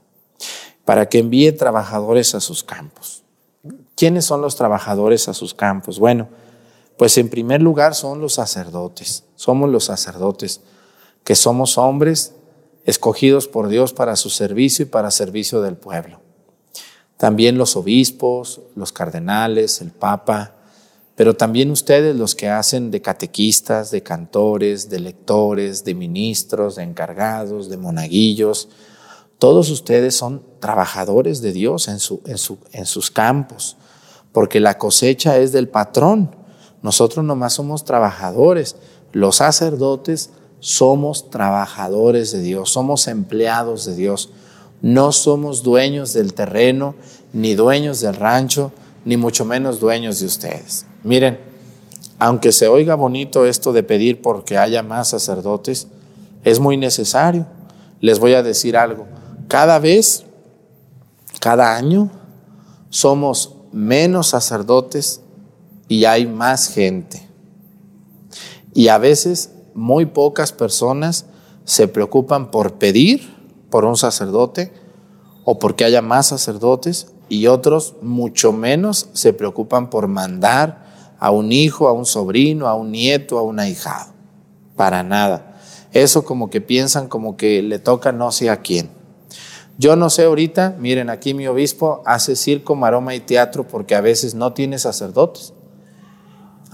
Para 0.84 1.08
que 1.08 1.20
envíe 1.20 1.52
trabajadores 1.52 2.36
a 2.36 2.40
sus 2.40 2.64
campos. 2.64 3.24
¿Quiénes 3.96 4.26
son 4.26 4.42
los 4.42 4.56
trabajadores 4.56 5.28
a 5.28 5.34
sus 5.34 5.54
campos? 5.54 6.00
Bueno, 6.00 6.30
pues 6.98 7.18
en 7.18 7.30
primer 7.30 7.62
lugar 7.62 7.96
son 7.96 8.22
los 8.22 8.34
sacerdotes, 8.34 9.24
somos 9.36 9.70
los 9.70 9.86
sacerdotes, 9.86 10.62
que 11.24 11.36
somos 11.36 11.78
hombres 11.78 12.34
escogidos 12.86 13.48
por 13.48 13.68
Dios 13.68 13.94
para 13.94 14.16
su 14.16 14.30
servicio 14.30 14.84
y 14.84 14.90
para 14.90 15.12
servicio 15.12 15.62
del 15.62 15.76
pueblo. 15.76 16.22
También 17.18 17.58
los 17.58 17.76
obispos, 17.76 18.62
los 18.76 18.92
cardenales, 18.92 19.82
el 19.82 19.92
papa, 19.92 20.56
pero 21.16 21.36
también 21.36 21.72
ustedes 21.72 22.16
los 22.16 22.36
que 22.36 22.50
hacen 22.50 22.92
de 22.92 23.02
catequistas, 23.02 23.90
de 23.90 24.04
cantores, 24.04 24.90
de 24.90 25.00
lectores, 25.00 25.86
de 25.86 25.96
ministros, 25.96 26.76
de 26.76 26.84
encargados, 26.84 27.70
de 27.70 27.78
monaguillos, 27.78 28.70
todos 29.40 29.70
ustedes 29.70 30.16
son 30.16 30.44
trabajadores 30.60 31.42
de 31.42 31.52
Dios 31.52 31.88
en, 31.88 31.98
en 32.72 32.86
sus 32.86 33.12
campos, 33.12 33.78
porque 34.32 34.60
la 34.60 34.78
cosecha 34.78 35.38
es 35.38 35.52
del 35.52 35.70
patrón. 35.70 36.35
Nosotros 36.86 37.26
nomás 37.26 37.54
somos 37.54 37.84
trabajadores. 37.84 38.76
Los 39.12 39.38
sacerdotes 39.38 40.30
somos 40.60 41.32
trabajadores 41.32 42.32
de 42.32 42.44
Dios, 42.44 42.70
somos 42.70 43.08
empleados 43.08 43.86
de 43.86 43.96
Dios. 43.96 44.30
No 44.84 45.12
somos 45.12 45.64
dueños 45.64 46.14
del 46.14 46.36
terreno, 46.36 46.94
ni 47.34 47.56
dueños 47.56 48.02
del 48.02 48.14
rancho, 48.14 48.72
ni 49.04 49.18
mucho 49.18 49.46
menos 49.46 49.80
dueños 49.80 50.20
de 50.20 50.28
ustedes. 50.28 50.86
Miren, 51.04 51.40
aunque 52.20 52.52
se 52.52 52.68
oiga 52.68 52.94
bonito 52.94 53.48
esto 53.48 53.74
de 53.74 53.82
pedir 53.82 54.22
porque 54.22 54.56
haya 54.56 54.84
más 54.84 55.08
sacerdotes, 55.10 55.88
es 56.44 56.60
muy 56.60 56.78
necesario. 56.78 57.48
Les 58.00 58.20
voy 58.20 58.36
a 58.36 58.44
decir 58.44 58.78
algo. 58.78 59.08
Cada 59.48 59.80
vez, 59.80 60.24
cada 61.40 61.76
año, 61.76 62.12
somos 62.92 63.56
menos 63.72 64.28
sacerdotes 64.28 65.22
y 65.88 66.06
hay 66.06 66.26
más 66.26 66.68
gente. 66.68 67.28
Y 68.74 68.90
a 68.90 68.98
veces 68.98 69.52
muy 69.74 70.06
pocas 70.06 70.52
personas 70.52 71.26
se 71.64 71.88
preocupan 71.88 72.52
por 72.52 72.76
pedir 72.76 73.34
por 73.70 73.86
un 73.86 73.98
sacerdote 73.98 74.72
o 75.44 75.60
porque 75.60 75.86
haya 75.86 76.02
más 76.02 76.28
sacerdotes 76.28 77.08
y 77.30 77.48
otros 77.48 77.96
mucho 78.02 78.52
menos 78.52 79.10
se 79.14 79.34
preocupan 79.34 79.90
por 79.90 80.08
mandar 80.08 80.86
a 81.20 81.32
un 81.32 81.52
hijo, 81.52 81.88
a 81.88 81.94
un 81.94 82.06
sobrino, 82.06 82.68
a 82.68 82.76
un 82.76 82.92
nieto, 82.92 83.38
a 83.38 83.42
un 83.42 83.60
ahijado. 83.60 84.14
Para 84.76 85.04
nada. 85.04 85.58
Eso 85.92 86.26
como 86.26 86.50
que 86.50 86.62
piensan 86.62 87.08
como 87.08 87.38
que 87.38 87.62
le 87.62 87.80
toca 87.80 88.12
no 88.12 88.32
sé 88.32 88.50
a 88.50 88.62
quién. 88.62 88.90
Yo 89.78 89.96
no 89.96 90.10
sé 90.10 90.24
ahorita, 90.24 90.76
miren 90.80 91.10
aquí 91.10 91.34
mi 91.34 91.48
obispo 91.48 92.02
hace 92.06 92.36
circo, 92.36 92.76
maroma 92.76 93.16
y 93.16 93.20
teatro 93.20 93.68
porque 93.68 93.96
a 93.96 94.02
veces 94.02 94.36
no 94.36 94.54
tiene 94.54 94.78
sacerdotes. 94.78 95.54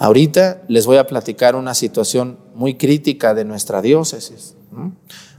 Ahorita 0.02 0.64
les 0.68 0.88
voy 0.88 0.98
a 0.98 1.06
platicar 1.06 1.56
una 1.56 1.76
situación 1.76 2.40
muy 2.56 2.74
crítica 2.74 3.36
de 3.36 3.46
nuestra 3.46 3.84
diócesis. 3.84 4.56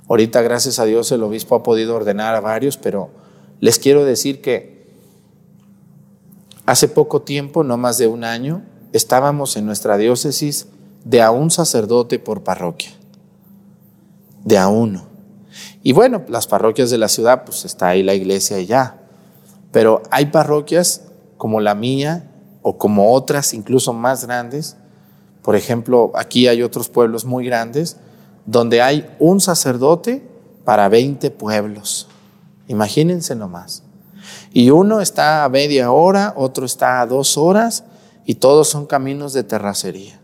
Ahorita, 0.09 0.41
gracias 0.41 0.79
a 0.79 0.85
Dios, 0.85 1.11
el 1.11 1.25
obispo 1.25 1.57
ha 1.57 1.65
podido 1.65 1.97
ordenar 1.97 2.37
a 2.37 2.41
varios, 2.41 2.77
pero 2.77 3.11
les 3.59 3.81
quiero 3.81 4.05
decir 4.05 4.41
que 4.41 4.87
hace 6.65 6.87
poco 6.87 7.23
tiempo, 7.23 7.65
no 7.65 7.77
más 7.77 7.99
de 7.99 8.07
un 8.07 8.23
año, 8.23 8.63
estábamos 8.93 9.57
en 9.57 9.67
nuestra 9.67 9.97
diócesis 9.99 10.69
de 11.03 11.23
a 11.23 11.33
un 11.33 11.51
sacerdote 11.51 12.21
por 12.21 12.45
parroquia. 12.45 12.93
De 14.45 14.59
a 14.59 14.69
uno. 14.69 15.07
Y 15.83 15.93
bueno, 15.93 16.23
las 16.29 16.47
parroquias 16.47 16.89
de 16.91 16.99
la 16.99 17.09
ciudad, 17.09 17.43
pues 17.45 17.65
está 17.65 17.89
ahí 17.89 18.05
la 18.05 18.15
iglesia 18.15 18.61
y 18.61 18.67
ya. 18.67 19.03
Pero 19.73 20.05
hay 20.13 20.27
parroquias 20.27 21.03
como 21.37 21.61
la 21.61 21.75
mía 21.75 22.32
o 22.63 22.79
como 22.79 23.13
otras 23.13 23.53
incluso 23.55 23.93
más 23.93 24.25
grandes. 24.25 24.77
Por 25.43 25.57
ejemplo, 25.57 26.13
aquí 26.15 26.49
hay 26.49 26.63
otros 26.63 26.89
pueblos 26.89 27.25
muy 27.25 27.45
grandes 27.45 27.97
donde 28.47 28.83
hay 28.83 29.09
un 29.19 29.41
sacerdote 29.41 30.27
para 30.65 30.89
20 30.89 31.31
pueblos. 31.33 32.09
Imagínense 32.69 33.35
nomás. 33.35 33.83
Y 34.53 34.71
uno 34.71 35.01
está 35.01 35.45
a 35.45 35.49
media 35.49 35.91
hora, 35.91 36.35
otro 36.37 36.65
está 36.65 37.01
a 37.01 37.07
dos 37.07 37.37
horas 37.37 37.85
y 38.25 38.37
todos 38.37 38.69
son 38.69 38.87
caminos 38.87 39.33
de 39.33 39.45
terracería. 39.45 40.21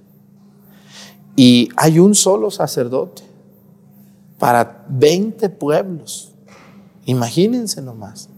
Y 1.36 1.68
hay 1.76 1.98
un 1.98 2.14
solo 2.14 2.50
sacerdote 2.50 3.22
para 4.38 4.84
20 4.88 5.48
pueblos. 5.50 6.32
Imagínense 7.04 7.80
nomás. 7.82 8.28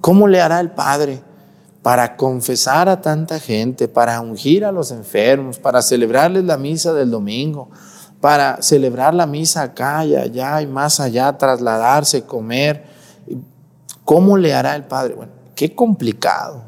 ¿Cómo 0.00 0.26
le 0.26 0.40
hará 0.40 0.60
el 0.60 0.72
Padre 0.72 1.22
para 1.82 2.16
confesar 2.16 2.88
a 2.88 3.00
tanta 3.00 3.40
gente, 3.40 3.88
para 3.88 4.20
ungir 4.20 4.64
a 4.64 4.72
los 4.72 4.92
enfermos, 4.92 5.58
para 5.58 5.82
celebrarles 5.82 6.44
la 6.44 6.56
misa 6.56 6.92
del 6.92 7.10
domingo, 7.10 7.70
para 8.20 8.62
celebrar 8.62 9.14
la 9.14 9.26
misa 9.26 9.62
acá 9.62 10.04
y 10.04 10.14
allá 10.14 10.62
y 10.62 10.66
más 10.66 11.00
allá, 11.00 11.36
trasladarse, 11.36 12.22
comer? 12.22 12.84
¿Cómo 14.04 14.36
le 14.36 14.54
hará 14.54 14.76
el 14.76 14.84
Padre? 14.84 15.14
Bueno, 15.14 15.32
qué 15.56 15.74
complicado. 15.74 16.62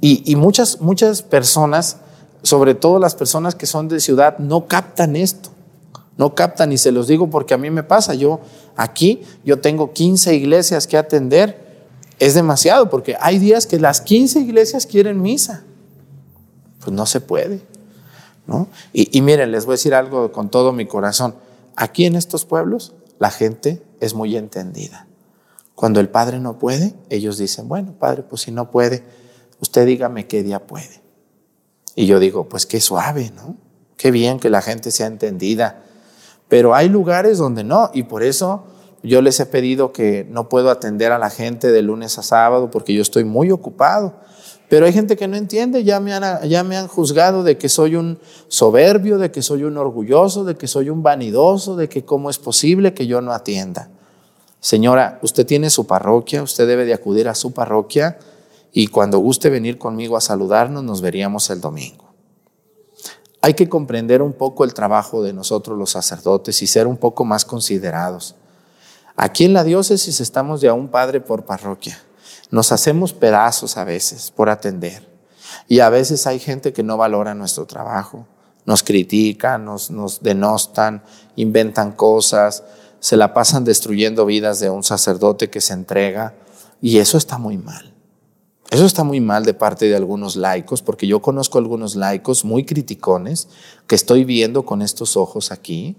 Y, 0.00 0.22
y 0.30 0.36
muchas, 0.36 0.80
muchas 0.80 1.22
personas, 1.22 1.98
sobre 2.42 2.74
todo 2.74 2.98
las 2.98 3.14
personas 3.14 3.54
que 3.54 3.66
son 3.66 3.88
de 3.88 4.00
ciudad, 4.00 4.38
no 4.38 4.66
captan 4.66 5.16
esto. 5.16 5.50
No 6.16 6.34
captan 6.34 6.72
y 6.72 6.78
se 6.78 6.92
los 6.92 7.06
digo 7.06 7.30
porque 7.30 7.54
a 7.54 7.58
mí 7.58 7.70
me 7.70 7.82
pasa. 7.82 8.14
Yo 8.14 8.40
aquí, 8.76 9.22
yo 9.44 9.60
tengo 9.60 9.92
15 9.92 10.34
iglesias 10.34 10.86
que 10.86 10.96
atender. 10.96 11.61
Es 12.22 12.34
demasiado 12.34 12.88
porque 12.88 13.16
hay 13.18 13.40
días 13.40 13.66
que 13.66 13.80
las 13.80 14.00
15 14.00 14.38
iglesias 14.38 14.86
quieren 14.86 15.20
misa. 15.20 15.64
Pues 16.78 16.92
no 16.92 17.04
se 17.04 17.20
puede. 17.20 17.62
¿no? 18.46 18.68
Y, 18.92 19.18
y 19.18 19.22
miren, 19.22 19.50
les 19.50 19.66
voy 19.66 19.72
a 19.72 19.74
decir 19.74 19.92
algo 19.92 20.30
con 20.30 20.48
todo 20.48 20.72
mi 20.72 20.86
corazón. 20.86 21.34
Aquí 21.74 22.06
en 22.06 22.14
estos 22.14 22.44
pueblos 22.44 22.92
la 23.18 23.32
gente 23.32 23.82
es 23.98 24.14
muy 24.14 24.36
entendida. 24.36 25.08
Cuando 25.74 25.98
el 25.98 26.10
padre 26.10 26.38
no 26.38 26.60
puede, 26.60 26.94
ellos 27.10 27.38
dicen, 27.38 27.66
bueno, 27.66 27.92
padre, 27.98 28.22
pues 28.22 28.42
si 28.42 28.52
no 28.52 28.70
puede, 28.70 29.02
usted 29.58 29.84
dígame 29.84 30.28
qué 30.28 30.44
día 30.44 30.64
puede. 30.64 31.02
Y 31.96 32.06
yo 32.06 32.20
digo, 32.20 32.48
pues 32.48 32.66
qué 32.66 32.80
suave, 32.80 33.32
¿no? 33.34 33.56
Qué 33.96 34.12
bien 34.12 34.38
que 34.38 34.48
la 34.48 34.62
gente 34.62 34.92
sea 34.92 35.08
entendida. 35.08 35.82
Pero 36.46 36.76
hay 36.76 36.88
lugares 36.88 37.38
donde 37.38 37.64
no, 37.64 37.90
y 37.92 38.04
por 38.04 38.22
eso 38.22 38.62
yo 39.02 39.20
les 39.20 39.40
he 39.40 39.46
pedido 39.46 39.92
que 39.92 40.26
no 40.30 40.48
puedo 40.48 40.70
atender 40.70 41.12
a 41.12 41.18
la 41.18 41.30
gente 41.30 41.72
de 41.72 41.82
lunes 41.82 42.18
a 42.18 42.22
sábado 42.22 42.70
porque 42.70 42.94
yo 42.94 43.02
estoy 43.02 43.24
muy 43.24 43.50
ocupado. 43.50 44.14
Pero 44.68 44.86
hay 44.86 44.92
gente 44.92 45.16
que 45.16 45.28
no 45.28 45.36
entiende, 45.36 45.84
ya 45.84 46.00
me, 46.00 46.14
han, 46.14 46.48
ya 46.48 46.64
me 46.64 46.78
han 46.78 46.88
juzgado 46.88 47.42
de 47.42 47.58
que 47.58 47.68
soy 47.68 47.94
un 47.94 48.18
soberbio, 48.48 49.18
de 49.18 49.30
que 49.30 49.42
soy 49.42 49.64
un 49.64 49.76
orgulloso, 49.76 50.44
de 50.44 50.56
que 50.56 50.66
soy 50.66 50.88
un 50.88 51.02
vanidoso, 51.02 51.76
de 51.76 51.90
que 51.90 52.04
cómo 52.04 52.30
es 52.30 52.38
posible 52.38 52.94
que 52.94 53.06
yo 53.06 53.20
no 53.20 53.32
atienda. 53.32 53.90
Señora, 54.60 55.18
usted 55.22 55.44
tiene 55.44 55.68
su 55.68 55.86
parroquia, 55.86 56.42
usted 56.42 56.66
debe 56.66 56.86
de 56.86 56.94
acudir 56.94 57.28
a 57.28 57.34
su 57.34 57.52
parroquia 57.52 58.18
y 58.72 58.86
cuando 58.86 59.18
guste 59.18 59.50
venir 59.50 59.76
conmigo 59.76 60.16
a 60.16 60.20
saludarnos, 60.20 60.84
nos 60.84 61.02
veríamos 61.02 61.50
el 61.50 61.60
domingo. 61.60 62.14
Hay 63.42 63.54
que 63.54 63.68
comprender 63.68 64.22
un 64.22 64.32
poco 64.32 64.64
el 64.64 64.72
trabajo 64.72 65.22
de 65.22 65.32
nosotros 65.32 65.76
los 65.76 65.90
sacerdotes 65.90 66.62
y 66.62 66.66
ser 66.66 66.86
un 66.86 66.96
poco 66.96 67.24
más 67.24 67.44
considerados. 67.44 68.36
Aquí 69.22 69.44
en 69.44 69.52
la 69.52 69.62
diócesis 69.62 70.20
estamos 70.20 70.60
de 70.60 70.66
a 70.66 70.74
un 70.74 70.88
padre 70.88 71.20
por 71.20 71.44
parroquia. 71.44 71.96
Nos 72.50 72.72
hacemos 72.72 73.12
pedazos 73.12 73.76
a 73.76 73.84
veces 73.84 74.32
por 74.32 74.50
atender. 74.50 75.08
Y 75.68 75.78
a 75.78 75.90
veces 75.90 76.26
hay 76.26 76.40
gente 76.40 76.72
que 76.72 76.82
no 76.82 76.96
valora 76.96 77.32
nuestro 77.32 77.64
trabajo. 77.64 78.26
Nos 78.66 78.82
critican, 78.82 79.64
nos, 79.64 79.92
nos 79.92 80.24
denostan, 80.24 81.04
inventan 81.36 81.92
cosas, 81.92 82.64
se 82.98 83.16
la 83.16 83.32
pasan 83.32 83.62
destruyendo 83.62 84.26
vidas 84.26 84.58
de 84.58 84.70
un 84.70 84.82
sacerdote 84.82 85.50
que 85.50 85.60
se 85.60 85.74
entrega. 85.74 86.34
Y 86.80 86.98
eso 86.98 87.16
está 87.16 87.38
muy 87.38 87.58
mal. 87.58 87.94
Eso 88.72 88.86
está 88.86 89.04
muy 89.04 89.20
mal 89.20 89.44
de 89.44 89.54
parte 89.54 89.86
de 89.86 89.94
algunos 89.94 90.34
laicos, 90.34 90.82
porque 90.82 91.06
yo 91.06 91.22
conozco 91.22 91.58
algunos 91.58 91.94
laicos 91.94 92.44
muy 92.44 92.64
criticones 92.64 93.46
que 93.86 93.94
estoy 93.94 94.24
viendo 94.24 94.64
con 94.64 94.82
estos 94.82 95.16
ojos 95.16 95.52
aquí, 95.52 95.94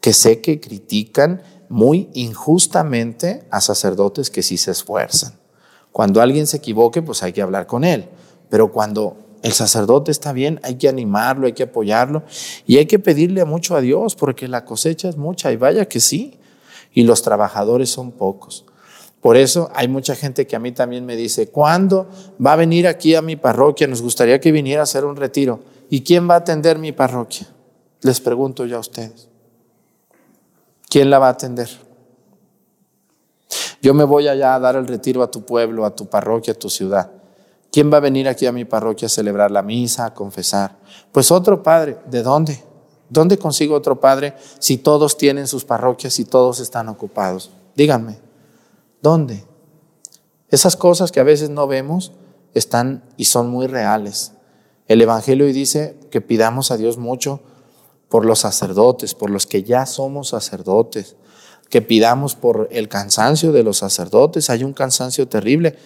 que 0.00 0.12
sé 0.12 0.40
que 0.40 0.60
critican 0.60 1.42
muy 1.68 2.08
injustamente 2.14 3.44
a 3.50 3.60
sacerdotes 3.60 4.30
que 4.30 4.42
sí 4.42 4.56
se 4.56 4.70
esfuerzan. 4.70 5.32
Cuando 5.92 6.20
alguien 6.20 6.46
se 6.46 6.58
equivoque, 6.58 7.02
pues 7.02 7.22
hay 7.22 7.32
que 7.32 7.42
hablar 7.42 7.66
con 7.66 7.84
él, 7.84 8.08
pero 8.50 8.70
cuando 8.70 9.16
el 9.42 9.52
sacerdote 9.52 10.10
está 10.10 10.32
bien, 10.32 10.60
hay 10.62 10.76
que 10.76 10.88
animarlo, 10.88 11.46
hay 11.46 11.52
que 11.52 11.62
apoyarlo 11.64 12.24
y 12.66 12.78
hay 12.78 12.86
que 12.86 12.98
pedirle 12.98 13.44
mucho 13.44 13.76
a 13.76 13.80
Dios 13.80 14.14
porque 14.14 14.48
la 14.48 14.64
cosecha 14.64 15.08
es 15.08 15.16
mucha 15.16 15.52
y 15.52 15.56
vaya 15.56 15.86
que 15.86 16.00
sí, 16.00 16.38
y 16.92 17.02
los 17.02 17.22
trabajadores 17.22 17.90
son 17.90 18.10
pocos. 18.12 18.64
Por 19.20 19.36
eso 19.36 19.70
hay 19.74 19.88
mucha 19.88 20.14
gente 20.14 20.46
que 20.46 20.56
a 20.56 20.58
mí 20.58 20.72
también 20.72 21.04
me 21.04 21.16
dice, 21.16 21.48
¿cuándo 21.48 22.08
va 22.44 22.52
a 22.52 22.56
venir 22.56 22.86
aquí 22.86 23.14
a 23.14 23.22
mi 23.22 23.36
parroquia? 23.36 23.86
Nos 23.86 24.00
gustaría 24.00 24.40
que 24.40 24.52
viniera 24.52 24.80
a 24.80 24.84
hacer 24.84 25.04
un 25.04 25.16
retiro. 25.16 25.60
¿Y 25.90 26.02
quién 26.02 26.28
va 26.28 26.34
a 26.34 26.38
atender 26.38 26.78
mi 26.78 26.92
parroquia? 26.92 27.46
Les 28.02 28.20
pregunto 28.20 28.66
yo 28.66 28.76
a 28.76 28.80
ustedes. 28.80 29.28
¿Quién 30.88 31.10
la 31.10 31.18
va 31.18 31.28
a 31.28 31.30
atender? 31.30 31.68
Yo 33.82 33.94
me 33.94 34.04
voy 34.04 34.28
allá 34.28 34.54
a 34.54 34.60
dar 34.60 34.76
el 34.76 34.86
retiro 34.86 35.22
a 35.22 35.30
tu 35.30 35.44
pueblo, 35.44 35.84
a 35.84 35.94
tu 35.94 36.06
parroquia, 36.06 36.54
a 36.54 36.58
tu 36.58 36.70
ciudad. 36.70 37.10
¿Quién 37.70 37.92
va 37.92 37.98
a 37.98 38.00
venir 38.00 38.28
aquí 38.28 38.46
a 38.46 38.52
mi 38.52 38.64
parroquia 38.64 39.06
a 39.06 39.10
celebrar 39.10 39.50
la 39.50 39.62
misa, 39.62 40.06
a 40.06 40.14
confesar? 40.14 40.76
Pues 41.12 41.30
otro 41.30 41.62
padre. 41.62 41.98
¿De 42.06 42.22
dónde? 42.22 42.64
¿Dónde 43.08 43.38
consigo 43.38 43.74
otro 43.74 44.00
padre 44.00 44.34
si 44.58 44.78
todos 44.78 45.16
tienen 45.16 45.46
sus 45.46 45.64
parroquias 45.64 46.18
y 46.18 46.24
todos 46.24 46.60
están 46.60 46.88
ocupados? 46.88 47.50
Díganme. 47.74 48.18
¿Dónde? 49.02 49.44
Esas 50.48 50.76
cosas 50.76 51.12
que 51.12 51.20
a 51.20 51.24
veces 51.24 51.50
no 51.50 51.66
vemos 51.66 52.12
están 52.54 53.04
y 53.16 53.26
son 53.26 53.50
muy 53.50 53.66
reales. 53.66 54.32
El 54.88 55.02
Evangelio 55.02 55.46
dice 55.46 55.98
que 56.10 56.20
pidamos 56.20 56.70
a 56.70 56.76
Dios 56.76 56.96
mucho 56.96 57.40
por 58.08 58.24
los 58.24 58.40
sacerdotes, 58.40 59.14
por 59.14 59.30
los 59.30 59.46
que 59.46 59.62
ya 59.62 59.86
somos 59.86 60.28
sacerdotes, 60.28 61.16
que 61.68 61.82
pidamos 61.82 62.34
por 62.34 62.68
el 62.70 62.88
cansancio 62.88 63.52
de 63.52 63.62
los 63.62 63.78
sacerdotes. 63.78 64.50
Hay 64.50 64.64
un 64.64 64.72
cansancio 64.72 65.28
terrible. 65.28 65.76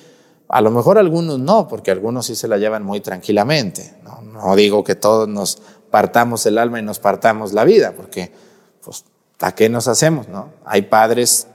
A 0.48 0.60
lo 0.60 0.70
mejor 0.70 0.98
algunos 0.98 1.38
no, 1.38 1.68
porque 1.68 1.90
algunos 1.90 2.26
sí 2.26 2.36
se 2.36 2.48
la 2.48 2.58
llevan 2.58 2.84
muy 2.84 3.00
tranquilamente. 3.00 3.94
No, 4.02 4.56
digo 4.56 4.84
que 4.84 4.94
todos 4.94 5.28
nos 5.28 5.62
partamos 5.90 6.44
el 6.46 6.58
alma 6.58 6.78
y 6.78 6.82
nos 6.82 6.98
partamos 6.98 7.52
la 7.52 7.64
vida, 7.64 7.92
porque 7.96 8.32
pues, 8.84 9.04
¿a 9.40 9.54
qué 9.54 9.68
nos 9.68 9.88
hacemos? 9.88 10.28
No? 10.28 10.50
Hay 10.64 10.82
padres 10.82 11.46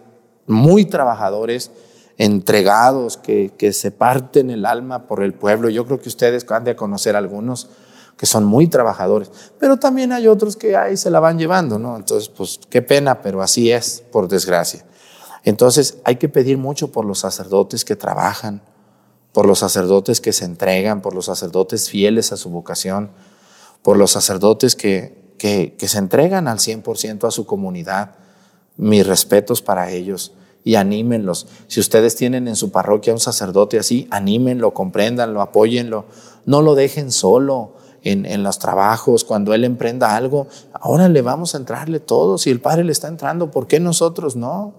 muy 0.47 0.86
trabajadores, 0.86 1.71
entregados, 2.17 3.17
que, 3.17 3.54
que, 3.58 3.73
se 3.73 3.91
parten 3.91 4.49
el 4.49 4.65
alma 4.65 5.08
por 5.08 5.23
el 5.23 5.34
pueblo. 5.34 5.69
Yo 5.69 5.86
creo 5.86 5.99
que 5.99 6.10
ustedes 6.10 6.49
han 6.49 6.63
de 6.63 6.75
conocer 6.75 7.15
algunos 7.15 7.69
que 8.17 8.25
son 8.25 8.45
muy 8.45 8.67
trabajadores, 8.67 9.30
pero 9.60 9.78
también 9.78 10.12
hay 10.12 10.28
otros 10.28 10.56
que 10.56 10.75
ahí 10.75 10.95
se 10.95 11.10
la 11.10 11.19
van 11.19 11.38
llevando, 11.38 11.78
¿no? 11.78 11.97
Entonces, 11.97 12.30
pues 12.30 12.60
qué 12.69 12.82
pena, 12.82 13.21
pero 13.21 13.41
así 13.41 13.71
es, 13.71 14.04
por 14.12 14.28
desgracia. 14.28 14.86
Entonces, 15.43 15.97
hay 16.06 16.15
que 16.15 16.30
pedir 16.30 16.58
mucho 16.58 16.91
por 16.91 17.06
los 17.06 17.19
sacerdotes 17.19 17.84
que 17.84 17.95
trabajan, 17.95 18.62
por 19.34 19.45
los 19.45 19.60
sacerdotes 19.60 20.21
que 20.21 20.34
se 20.34 20.45
entregan, 20.45 21.01
por 21.01 21.13
los 21.13 21.25
sacerdotes 21.25 21.89
fieles 21.89 22.32
a 22.32 22.38
su 22.38 22.49
vocación, 22.49 23.12
por 23.82 23.97
los 23.97 24.12
sacerdotes 24.12 24.75
que, 24.75 25.34
que, 25.38 25.75
que 25.78 25.88
se 25.88 25.97
entregan 25.97 26.47
al 26.47 26.60
100% 26.60 27.28
a 27.28 27.32
su 27.32 27.45
comunidad 27.45 28.15
mis 28.78 29.06
respetos 29.06 29.62
para 29.62 29.91
ellos 29.91 30.34
y 30.63 30.75
anímenlos. 30.75 31.47
Si 31.67 31.80
ustedes 31.80 32.15
tienen 32.15 32.47
en 32.47 32.56
su 32.56 32.71
parroquia 32.71 33.13
un 33.13 33.19
sacerdote 33.19 33.78
así, 33.78 34.08
anímenlo, 34.10 34.73
compréndanlo, 34.73 35.41
apóyenlo. 35.41 36.06
No 36.45 36.62
lo 36.62 36.75
dejen 36.75 37.12
solo 37.12 37.73
en, 38.06 38.44
los 38.44 38.60
trabajos, 38.60 39.24
cuando 39.24 39.54
él 39.54 39.63
emprenda 39.63 40.15
algo. 40.15 40.48
Ahora 40.74 41.10
le 41.10 41.22
vamos 41.22 41.56
a 41.56 41.58
entrarle 41.58 42.00
todo. 42.00 42.38
Si 42.38 42.52
el 42.52 42.62
padre 42.62 42.84
le 42.84 42.91
está 42.91 43.08
entrando, 43.08 43.50
¿por 43.50 43.68
qué 43.68 43.80
nosotros 43.80 44.36
no? 44.36 44.74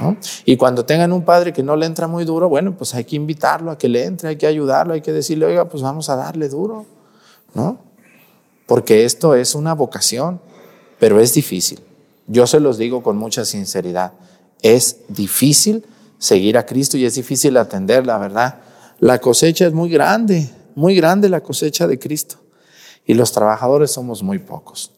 ¿no? 0.00 0.16
Y 0.44 0.56
cuando 0.56 0.84
tengan 0.84 1.12
un 1.12 1.24
padre 1.24 1.52
que 1.52 1.62
no 1.62 1.76
le 1.76 1.86
entra 1.86 2.06
muy 2.06 2.24
duro, 2.24 2.48
bueno, 2.48 2.76
pues 2.76 2.94
hay 2.94 3.04
que 3.04 3.16
invitarlo 3.16 3.70
a 3.70 3.78
que 3.78 3.88
le 3.88 4.04
entre, 4.04 4.28
hay 4.28 4.36
que 4.36 4.46
ayudarlo, 4.46 4.92
hay 4.92 5.00
que 5.00 5.12
decirle, 5.12 5.46
oiga, 5.46 5.66
pues 5.66 5.82
vamos 5.82 6.08
a 6.10 6.16
darle 6.16 6.48
duro, 6.48 6.84
¿no? 7.54 7.78
Porque 8.66 9.04
esto 9.04 9.34
es 9.34 9.54
una 9.54 9.74
vocación, 9.74 10.40
pero 10.98 11.20
es 11.20 11.32
difícil. 11.32 11.80
Yo 12.26 12.46
se 12.46 12.60
los 12.60 12.76
digo 12.76 13.02
con 13.02 13.16
mucha 13.16 13.44
sinceridad. 13.44 14.12
Es 14.60 14.98
difícil 15.08 15.86
seguir 16.18 16.58
a 16.58 16.66
Cristo 16.66 16.96
y 16.98 17.04
es 17.06 17.14
difícil 17.14 17.56
atender, 17.56 18.06
la 18.06 18.18
verdad. 18.18 18.60
La 18.98 19.20
cosecha 19.20 19.66
es 19.66 19.72
muy 19.72 19.88
grande, 19.88 20.50
muy 20.76 20.94
grande 20.94 21.28
la 21.28 21.40
cosecha 21.40 21.88
de 21.88 21.98
Cristo. 21.98 22.36
Y 23.04 23.14
los 23.14 23.32
trabajadores 23.32 23.90
somos 23.90 24.22
muy 24.22 24.38
pocos. 24.38 24.92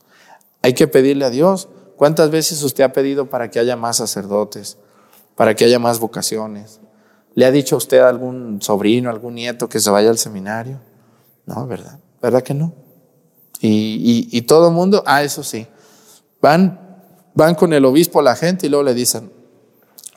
Hay 0.61 0.75
que 0.75 0.89
pedirle 0.89 1.25
a 1.25 1.31
Dios. 1.31 1.69
¿Cuántas 1.97 2.31
veces 2.31 2.63
usted 2.63 2.85
ha 2.85 2.93
pedido 2.93 3.31
para 3.31 3.51
que 3.51 3.59
haya 3.59 3.77
más 3.77 3.97
sacerdotes, 3.97 4.77
para 5.37 5.55
que 5.55 5.65
haya 5.65 5.79
más 5.79 6.01
vocaciones? 6.01 6.81
¿Le 7.35 7.47
ha 7.47 7.51
dicho 7.51 7.77
a 7.77 7.79
usted 7.79 8.01
a 8.01 8.09
algún 8.09 8.61
sobrino, 8.61 9.09
algún 9.09 9.37
nieto 9.37 9.69
que 9.69 9.81
se 9.81 9.91
vaya 9.91 10.11
al 10.11 10.19
seminario? 10.19 10.81
No, 11.47 11.67
¿verdad? 11.67 11.99
¿Verdad 12.21 12.43
que 12.43 12.55
no? 12.55 12.73
Y, 13.61 14.43
todo 14.43 14.69
el 14.69 14.75
mundo, 14.75 15.03
ah, 15.07 15.23
eso 15.23 15.43
sí, 15.43 15.67
van, 16.41 17.01
van 17.35 17.55
con 17.55 17.73
el 17.73 17.85
obispo 17.85 18.23
la 18.23 18.37
gente 18.37 18.67
y 18.67 18.71
luego 18.71 18.85
le 18.85 18.95
dicen, 18.95 19.33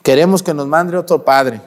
queremos 0.03 0.43
que 0.43 0.53
nos 0.53 0.67
mande 0.67 0.97
otro 0.97 1.25
padre. 1.25 1.61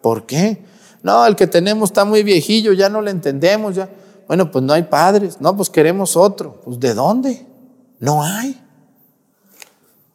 ¿Por 0.00 0.26
qué? 0.26 0.64
No, 1.02 1.26
el 1.26 1.36
que 1.36 1.46
tenemos 1.46 1.90
está 1.90 2.04
muy 2.04 2.22
viejillo, 2.22 2.72
ya 2.72 2.88
no 2.88 3.00
le 3.02 3.10
entendemos, 3.10 3.74
ya. 3.74 3.88
Bueno, 4.28 4.50
pues 4.50 4.64
no 4.64 4.72
hay 4.72 4.84
padres. 4.84 5.40
No, 5.40 5.56
pues 5.56 5.68
queremos 5.68 6.16
otro. 6.16 6.60
Pues 6.64 6.78
¿de 6.78 6.94
dónde? 6.94 7.46
No 7.98 8.22
hay. 8.22 8.60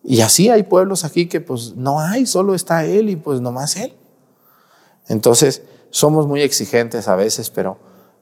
Y 0.03 0.21
así 0.21 0.49
hay 0.49 0.63
pueblos 0.63 1.03
aquí 1.03 1.27
que 1.27 1.41
pues 1.41 1.75
no 1.75 1.99
hay, 1.99 2.25
solo 2.25 2.55
está 2.55 2.85
él 2.85 3.09
y 3.09 3.17
pues 3.17 3.41
nomás 3.41 3.75
él. 3.75 3.93
Entonces, 5.09 5.63
somos 5.89 6.27
muy 6.27 6.41
exigentes 6.41 7.09
a 7.09 7.15
veces, 7.15 7.49
pero 7.49 7.77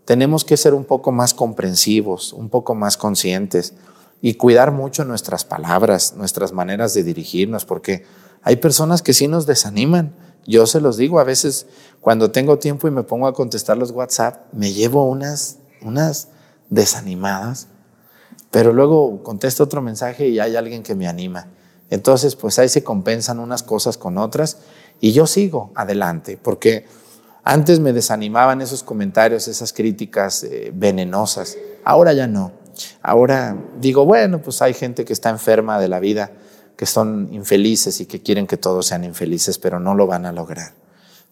tenemos 0.05 0.45
que 0.45 0.57
ser 0.57 0.73
un 0.73 0.85
poco 0.85 1.11
más 1.11 1.33
comprensivos, 1.33 2.33
un 2.33 2.49
poco 2.49 2.73
más 2.73 2.97
conscientes 2.97 3.73
y 4.21 4.35
cuidar 4.35 4.71
mucho 4.71 5.05
nuestras 5.05 5.45
palabras, 5.45 6.15
nuestras 6.15 6.51
maneras 6.53 6.93
de 6.95 7.03
dirigirnos, 7.03 7.65
porque 7.65 8.05
hay 8.41 8.55
personas 8.55 9.01
que 9.01 9.13
sí 9.13 9.27
nos 9.27 9.45
desaniman. 9.45 10.15
Yo 10.45 10.67
se 10.67 10.79
los 10.79 10.97
digo, 10.97 11.19
a 11.19 11.23
veces 11.23 11.67
cuando 12.01 12.31
tengo 12.31 12.59
tiempo 12.59 12.87
y 12.87 12.91
me 12.91 13.03
pongo 13.03 13.27
a 13.27 13.33
contestar 13.33 13.77
los 13.77 13.91
WhatsApp, 13.91 14.53
me 14.53 14.71
llevo 14.71 15.09
unas, 15.09 15.57
unas 15.81 16.29
desanimadas, 16.69 17.67
pero 18.51 18.71
luego 18.71 19.23
contesto 19.23 19.63
otro 19.63 19.81
mensaje 19.81 20.27
y 20.27 20.39
hay 20.39 20.55
alguien 20.55 20.83
que 20.83 20.95
me 20.95 21.07
anima. 21.07 21.47
Entonces, 21.89 22.35
pues 22.35 22.57
ahí 22.59 22.69
se 22.69 22.83
compensan 22.83 23.39
unas 23.39 23.63
cosas 23.63 23.97
con 23.97 24.17
otras 24.17 24.57
y 24.99 25.11
yo 25.13 25.27
sigo 25.27 25.71
adelante, 25.75 26.37
porque 26.41 26.85
antes 27.43 27.79
me 27.79 27.93
desanimaban 27.93 28.61
esos 28.61 28.81
comentarios, 28.81 29.47
esas 29.47 29.71
críticas 29.71 30.43
eh, 30.43 30.71
venenosas. 30.73 31.57
Ahora 31.83 32.13
ya 32.13 32.27
no. 32.27 32.51
Ahora 33.01 33.55
digo, 33.79 34.05
bueno, 34.05 34.41
pues 34.41 34.61
hay 34.61 34.73
gente 34.73 35.05
que 35.05 35.13
está 35.13 35.29
enferma 35.29 35.79
de 35.79 35.87
la 35.87 35.99
vida, 35.99 36.31
que 36.77 36.85
son 36.85 37.29
infelices 37.31 38.01
y 38.01 38.05
que 38.05 38.21
quieren 38.21 38.47
que 38.47 38.57
todos 38.57 38.87
sean 38.87 39.03
infelices, 39.03 39.57
pero 39.57 39.79
no 39.79 39.95
lo 39.95 40.07
van 40.07 40.25
a 40.25 40.31
lograr. 40.31 40.73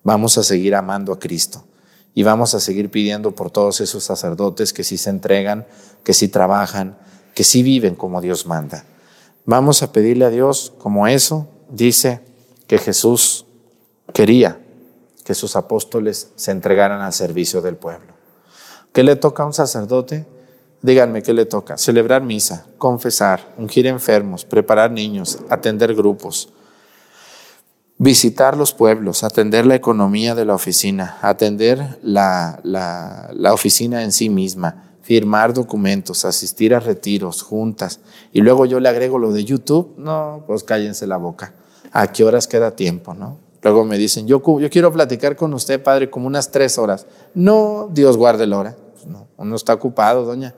Vamos 0.03 0.37
a 0.37 0.43
seguir 0.43 0.75
amando 0.75 1.13
a 1.13 1.19
Cristo 1.19 1.65
y 2.13 2.23
vamos 2.23 2.53
a 2.53 2.59
seguir 2.59 2.91
pidiendo 2.91 3.31
por 3.31 3.51
todos 3.51 3.81
esos 3.81 4.03
sacerdotes 4.03 4.73
que 4.73 4.83
sí 4.83 4.97
se 4.97 5.09
entregan, 5.09 5.65
que 6.03 6.13
sí 6.13 6.27
trabajan, 6.27 6.97
que 7.33 7.43
sí 7.43 7.63
viven 7.63 7.95
como 7.95 8.21
Dios 8.21 8.45
manda. 8.45 8.85
Vamos 9.45 9.83
a 9.83 9.91
pedirle 9.91 10.25
a 10.25 10.29
Dios 10.29 10.73
como 10.77 11.07
eso 11.07 11.47
dice 11.69 12.21
que 12.67 12.77
Jesús 12.77 13.45
quería 14.13 14.59
que 15.23 15.33
sus 15.33 15.55
apóstoles 15.55 16.31
se 16.35 16.51
entregaran 16.51 17.01
al 17.01 17.13
servicio 17.13 17.61
del 17.61 17.75
pueblo. 17.75 18.13
¿Qué 18.91 19.03
le 19.03 19.15
toca 19.15 19.43
a 19.43 19.45
un 19.45 19.53
sacerdote? 19.53 20.25
Díganme 20.83 21.23
qué 21.23 21.33
le 21.33 21.45
toca. 21.45 21.77
Celebrar 21.77 22.21
misa, 22.23 22.65
confesar, 22.77 23.53
ungir 23.57 23.87
enfermos, 23.87 24.43
preparar 24.43 24.91
niños, 24.91 25.39
atender 25.49 25.95
grupos, 25.95 26.49
visitar 27.97 28.57
los 28.57 28.73
pueblos, 28.73 29.23
atender 29.23 29.65
la 29.65 29.75
economía 29.75 30.35
de 30.35 30.43
la 30.43 30.53
oficina, 30.53 31.19
atender 31.21 31.99
la, 32.01 32.59
la, 32.63 33.53
oficina 33.53 34.03
en 34.03 34.11
sí 34.11 34.29
misma, 34.29 34.97
firmar 35.01 35.53
documentos, 35.53 36.25
asistir 36.25 36.75
a 36.75 36.81
retiros, 36.81 37.43
juntas. 37.43 38.01
Y 38.33 38.41
luego 38.41 38.65
yo 38.65 38.81
le 38.81 38.89
agrego 38.89 39.17
lo 39.19 39.31
de 39.31 39.45
YouTube. 39.45 39.93
No, 39.97 40.43
pues 40.45 40.65
cállense 40.65 41.07
la 41.07 41.15
boca. 41.15 41.53
¿A 41.93 42.11
qué 42.11 42.25
horas 42.25 42.45
queda 42.45 42.75
tiempo, 42.75 43.13
no? 43.13 43.37
Luego 43.61 43.85
me 43.85 43.97
dicen, 43.97 44.27
yo, 44.27 44.41
yo 44.59 44.69
quiero 44.69 44.91
platicar 44.91 45.37
con 45.37 45.53
usted, 45.53 45.81
padre, 45.81 46.09
como 46.09 46.27
unas 46.27 46.51
tres 46.51 46.77
horas. 46.77 47.05
No, 47.33 47.89
Dios 47.89 48.17
guarde 48.17 48.47
la 48.47 48.57
hora. 48.57 48.75
Pues 48.95 49.05
no, 49.05 49.29
uno 49.37 49.55
está 49.55 49.73
ocupado, 49.73 50.25
doña. 50.25 50.53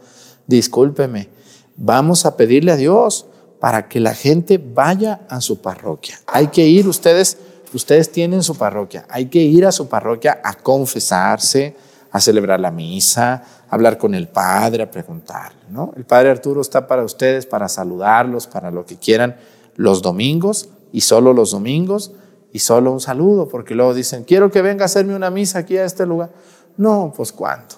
Discúlpeme. 0.47 1.29
Vamos 1.75 2.25
a 2.25 2.37
pedirle 2.37 2.71
a 2.71 2.77
Dios 2.77 3.25
para 3.59 3.87
que 3.87 3.99
la 3.99 4.13
gente 4.13 4.57
vaya 4.57 5.21
a 5.29 5.41
su 5.41 5.61
parroquia. 5.61 6.19
Hay 6.27 6.47
que 6.47 6.65
ir, 6.67 6.87
ustedes, 6.87 7.37
ustedes 7.73 8.11
tienen 8.11 8.43
su 8.43 8.55
parroquia. 8.55 9.05
Hay 9.09 9.25
que 9.25 9.39
ir 9.39 9.65
a 9.65 9.71
su 9.71 9.87
parroquia 9.87 10.39
a 10.43 10.53
confesarse, 10.53 11.75
a 12.11 12.21
celebrar 12.21 12.59
la 12.59 12.71
misa, 12.71 13.33
a 13.33 13.75
hablar 13.75 13.97
con 13.97 14.13
el 14.13 14.27
padre, 14.27 14.83
a 14.83 14.91
preguntarle. 14.91 15.59
¿no? 15.69 15.93
El 15.97 16.05
padre 16.05 16.29
Arturo 16.29 16.61
está 16.61 16.87
para 16.87 17.03
ustedes, 17.03 17.45
para 17.45 17.67
saludarlos, 17.67 18.47
para 18.47 18.71
lo 18.71 18.85
que 18.85 18.97
quieran 18.97 19.35
los 19.75 20.01
domingos 20.01 20.69
y 20.91 21.01
solo 21.01 21.33
los 21.33 21.51
domingos 21.51 22.11
y 22.53 22.59
solo 22.59 22.93
un 22.93 23.01
saludo, 23.01 23.49
porque 23.49 23.75
luego 23.75 23.93
dicen, 23.93 24.23
quiero 24.23 24.49
que 24.49 24.61
venga 24.61 24.83
a 24.83 24.85
hacerme 24.85 25.13
una 25.13 25.29
misa 25.29 25.59
aquí 25.59 25.75
a 25.75 25.83
este 25.83 26.05
lugar. 26.05 26.29
No, 26.77 27.11
pues 27.15 27.33
¿cuánto? 27.33 27.75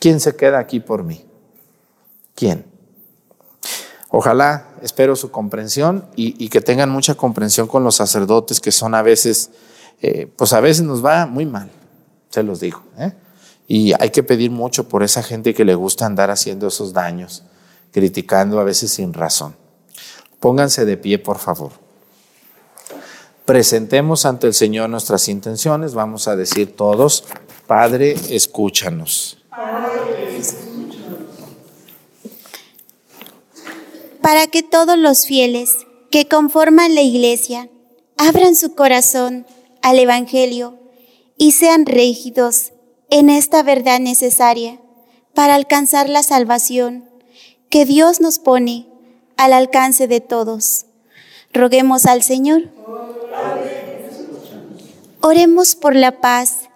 ¿Quién 0.00 0.18
se 0.18 0.34
queda 0.34 0.58
aquí 0.58 0.80
por 0.80 1.04
mí? 1.04 1.27
¿Quién? 2.38 2.64
Ojalá, 4.10 4.68
espero 4.80 5.16
su 5.16 5.32
comprensión 5.32 6.06
y, 6.14 6.48
que 6.50 6.60
tengan 6.60 6.88
mucha 6.88 7.16
comprensión 7.16 7.66
con 7.66 7.82
los 7.82 7.96
sacerdotes 7.96 8.60
que 8.60 8.70
son 8.70 8.94
a 8.94 9.02
veces, 9.02 9.50
eh, 10.00 10.28
pues 10.36 10.52
a 10.52 10.60
veces 10.60 10.84
nos 10.84 11.04
va 11.04 11.26
muy 11.26 11.46
mal, 11.46 11.68
se 12.30 12.44
los 12.44 12.60
digo. 12.60 12.84
¿eh? 12.96 13.12
Y 13.66 13.92
hay 13.98 14.10
que 14.10 14.22
pedir 14.22 14.52
mucho 14.52 14.88
por 14.88 15.02
esa 15.02 15.24
gente 15.24 15.52
que 15.52 15.64
le 15.64 15.74
gusta 15.74 16.06
andar 16.06 16.30
haciendo 16.30 16.68
esos 16.68 16.92
daños, 16.92 17.42
criticando 17.90 18.60
a 18.60 18.64
veces 18.64 18.92
sin 18.92 19.14
razón. 19.14 19.56
Pónganse 20.38 20.84
de 20.84 20.96
pie, 20.96 21.18
por 21.18 21.38
favor 21.38 21.72
presentemos 23.44 24.26
ante 24.26 24.46
el 24.46 24.52
Señor 24.52 24.90
nuestras 24.90 25.26
intenciones. 25.30 25.94
Vamos 25.94 26.28
a 26.28 26.36
decir 26.36 26.76
todos, 26.76 27.24
Padre, 27.66 28.14
escúchanos. 28.28 29.38
Para 34.28 34.46
que 34.46 34.62
todos 34.62 34.98
los 34.98 35.24
fieles 35.24 35.74
que 36.10 36.28
conforman 36.28 36.94
la 36.94 37.00
iglesia 37.00 37.70
abran 38.18 38.56
su 38.56 38.74
corazón 38.74 39.46
al 39.80 39.98
Evangelio 39.98 40.78
y 41.38 41.52
sean 41.52 41.86
rígidos 41.86 42.72
en 43.08 43.30
esta 43.30 43.62
verdad 43.62 44.00
necesaria 44.00 44.82
para 45.32 45.54
alcanzar 45.54 46.10
la 46.10 46.22
salvación 46.22 47.08
que 47.70 47.86
Dios 47.86 48.20
nos 48.20 48.38
pone 48.38 48.86
al 49.38 49.54
alcance 49.54 50.08
de 50.08 50.20
todos. 50.20 50.84
Roguemos 51.54 52.04
al 52.04 52.22
Señor. 52.22 52.68
Oremos 55.22 55.74
por 55.74 55.96
la 55.96 56.20
paz 56.20 56.68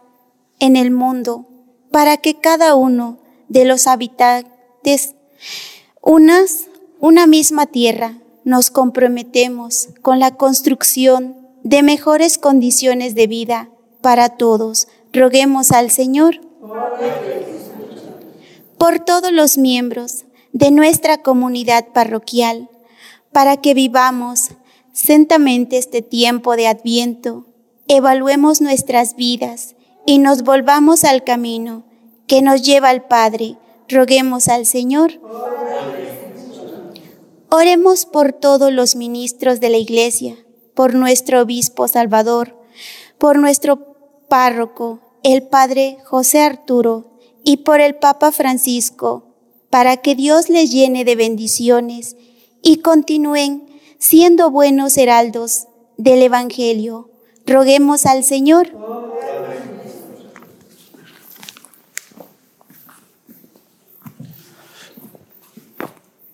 en 0.59 0.75
el 0.75 0.91
mundo, 0.91 1.47
para 1.91 2.17
que 2.17 2.41
cada 2.41 2.77
uno 2.77 3.19
de 3.49 3.67
los 3.67 3.87
habitantes, 3.87 5.17
unas, 6.01 6.69
una 7.03 7.27
misma 7.27 7.67
tierra, 7.67 8.21
nos 8.45 8.71
comprometemos 8.71 9.88
con 10.03 10.21
la 10.21 10.37
construcción 10.37 11.37
de 11.65 11.83
mejores 11.83 12.38
condiciones 12.38 13.17
de 13.17 13.27
vida 13.27 13.71
para 14.01 14.31
todos. 14.31 14.87
Roguemos 15.12 15.73
al 15.73 15.91
Señor 15.91 16.41
por 18.79 19.01
todos 19.01 19.33
los 19.33 19.59
miembros 19.59 20.27
de 20.53 20.71
nuestra 20.71 21.19
comunidad 21.19 21.88
parroquial, 21.93 22.71
para 23.33 23.57
que 23.57 23.75
vivamos 23.75 24.51
sentamente 24.93 25.79
este 25.79 26.03
tiempo 26.03 26.55
de 26.55 26.69
adviento, 26.69 27.47
evaluemos 27.88 28.61
nuestras 28.61 29.17
vidas 29.17 29.75
y 30.07 30.19
nos 30.19 30.45
volvamos 30.45 31.03
al 31.03 31.25
camino 31.25 31.83
que 32.29 32.43
nos 32.43 32.62
lleva 32.62 32.91
al 32.91 33.07
Padre. 33.07 33.57
Roguemos 33.88 34.47
al 34.47 34.67
Señor. 34.67 35.21
Oremos 37.55 38.07
por 38.07 38.33
todos 38.33 38.73
los 38.73 38.97
ministros 38.97 39.61
de 39.61 39.69
la 39.69 39.77
Iglesia, 39.77 40.38
por 40.73 40.95
nuestro 40.95 41.43
obispo 41.43 41.87
Salvador, 41.87 42.57
por 43.19 43.38
nuestro 43.38 44.25
párroco, 44.31 45.01
el 45.23 45.43
Padre 45.43 45.99
José 46.03 46.41
Arturo, 46.41 47.19
y 47.45 47.59
por 47.59 47.83
el 47.83 47.97
Papa 47.97 48.33
Francisco, 48.33 49.37
para 49.69 49.99
que 49.99 50.15
Dios 50.15 50.49
les 50.49 50.73
llene 50.73 51.05
de 51.05 51.15
bendiciones 51.15 52.17
y 52.62 52.79
continúen 52.79 53.69
siendo 53.99 54.51
buenos 54.51 54.97
heraldos 54.97 55.67
del 55.99 56.23
Evangelio. 56.23 57.11
Roguemos 57.45 58.07
al 58.07 58.25
Señor. 58.25 58.71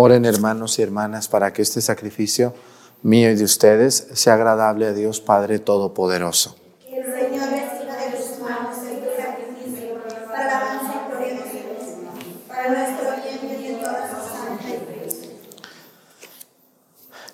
Oren 0.00 0.24
hermanos 0.26 0.78
y 0.78 0.82
hermanas 0.82 1.26
para 1.26 1.52
que 1.52 1.60
este 1.60 1.80
sacrificio 1.80 2.54
mío 3.02 3.32
y 3.32 3.34
de 3.34 3.42
ustedes 3.42 4.06
sea 4.12 4.34
agradable 4.34 4.86
a 4.86 4.92
Dios 4.92 5.20
Padre 5.20 5.58
Todopoderoso. 5.58 6.54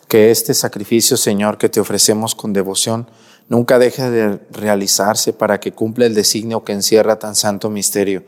Que 0.09 0.31
este 0.31 0.55
sacrificio, 0.55 1.19
Señor, 1.19 1.59
que 1.59 1.69
te 1.69 1.81
ofrecemos 1.81 2.35
con 2.35 2.55
devoción, 2.55 3.11
nunca 3.51 3.79
deje 3.79 4.09
de 4.09 4.41
realizarse 4.51 5.35
para 5.35 5.61
que 5.61 5.73
cumpla 5.73 6.07
el 6.07 6.15
designio 6.15 6.65
que 6.65 6.73
encierra 6.73 7.19
tan 7.19 7.35
santo 7.35 7.69
misterio 7.69 8.25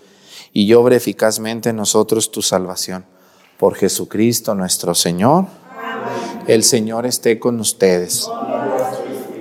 y 0.53 0.75
obre 0.75 0.97
eficazmente 0.97 1.71
en 1.71 1.77
nosotros 1.77 2.31
tu 2.31 2.43
salvación. 2.43 3.16
Por 3.59 3.75
Jesucristo 3.75 4.55
nuestro 4.55 4.95
Señor. 4.95 5.47
El 6.47 6.63
Señor 6.63 7.07
esté 7.07 7.39
con 7.39 7.59
ustedes. 7.59 8.31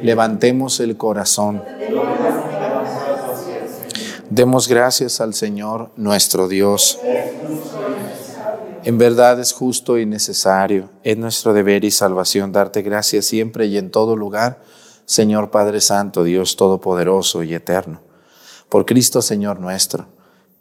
Levantemos 0.02 0.80
el 0.80 0.98
corazón. 0.98 1.64
Demos 4.30 4.68
gracias 4.68 5.22
al 5.22 5.34
Señor 5.34 5.92
nuestro 5.96 6.48
Dios. 6.48 7.00
En 8.84 8.98
verdad 8.98 9.40
es 9.40 9.52
justo 9.52 9.98
y 9.98 10.06
necesario, 10.06 10.90
es 11.04 11.18
nuestro 11.18 11.54
deber 11.54 11.84
y 11.84 11.90
salvación 11.92 12.52
darte 12.52 12.84
gracias 12.84 13.26
siempre 13.26 13.66
y 13.66 13.78
en 13.80 13.90
todo 13.90 14.16
lugar, 14.16 14.62
Señor 15.06 15.50
Padre 15.50 15.82
Santo, 15.82 16.24
Dios 16.24 16.56
Todopoderoso 16.56 17.42
y 17.42 17.56
Eterno. 17.56 18.02
Por 18.70 18.86
Cristo 18.86 19.24
Señor 19.24 19.60
nuestro, 19.60 20.08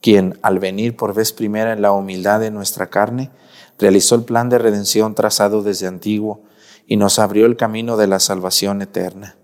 quien 0.01 0.38
al 0.40 0.59
venir 0.59 0.97
por 0.97 1.12
vez 1.12 1.33
primera 1.33 1.75
en 1.75 1.83
la 1.83 1.93
humildad 1.93 2.40
de 2.40 2.51
nuestra 2.51 2.88
carne, 2.88 3.31
realizó 3.79 4.15
el 4.15 4.25
plan 4.25 4.49
de 4.49 4.59
redención 4.59 5.15
trazado 5.15 5.63
desde 5.63 5.87
antiguo 5.87 6.43
y 6.87 6.97
nos 6.97 7.19
abrió 7.19 7.47
el 7.47 7.57
camino 7.57 7.97
de 7.97 8.07
la 8.07 8.21
salvación 8.21 8.83
eterna, 8.83 9.37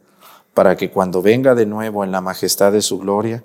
para 0.55 0.77
que 0.77 0.91
cuando 0.91 1.23
venga 1.23 1.55
de 1.55 1.67
nuevo 1.67 2.05
en 2.05 2.13
la 2.13 2.21
majestad 2.21 2.73
de 2.73 2.83
su 2.83 2.99
gloria, 2.99 3.45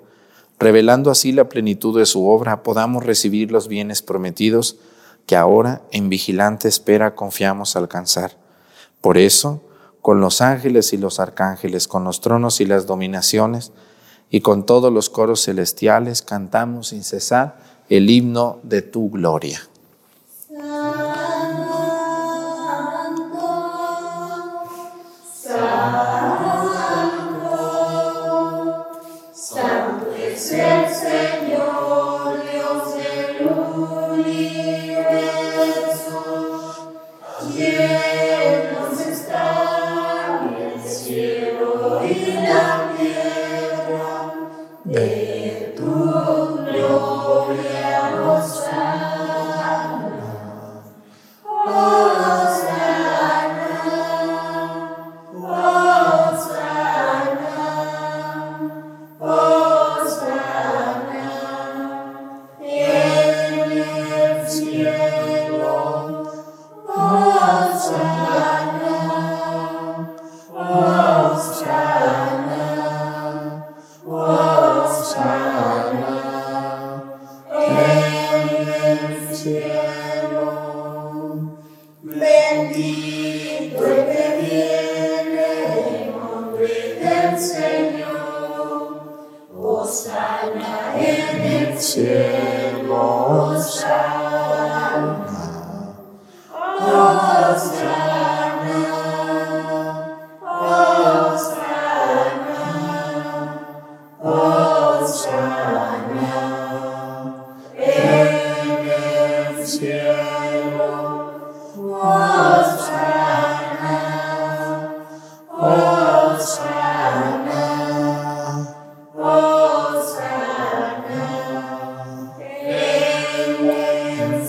revelando 0.58 1.10
así 1.10 1.32
la 1.32 1.48
plenitud 1.48 1.98
de 1.98 2.06
su 2.06 2.28
obra, 2.28 2.62
podamos 2.62 3.04
recibir 3.04 3.52
los 3.52 3.68
bienes 3.68 4.02
prometidos 4.02 4.78
que 5.26 5.36
ahora 5.36 5.82
en 5.90 6.08
vigilante 6.08 6.68
espera 6.68 7.14
confiamos 7.14 7.76
alcanzar. 7.76 8.36
Por 9.00 9.18
eso, 9.18 9.62
con 10.00 10.20
los 10.20 10.40
ángeles 10.40 10.92
y 10.92 10.98
los 10.98 11.18
arcángeles, 11.20 11.88
con 11.88 12.04
los 12.04 12.20
tronos 12.20 12.60
y 12.60 12.64
las 12.64 12.86
dominaciones, 12.86 13.72
y 14.30 14.40
con 14.40 14.66
todos 14.66 14.92
los 14.92 15.10
coros 15.10 15.44
celestiales, 15.44 16.22
cantamos 16.22 16.88
sin 16.88 17.04
cesar 17.04 17.58
el 17.88 18.10
himno 18.10 18.58
de 18.62 18.82
tu 18.82 19.10
gloria. 19.10 19.60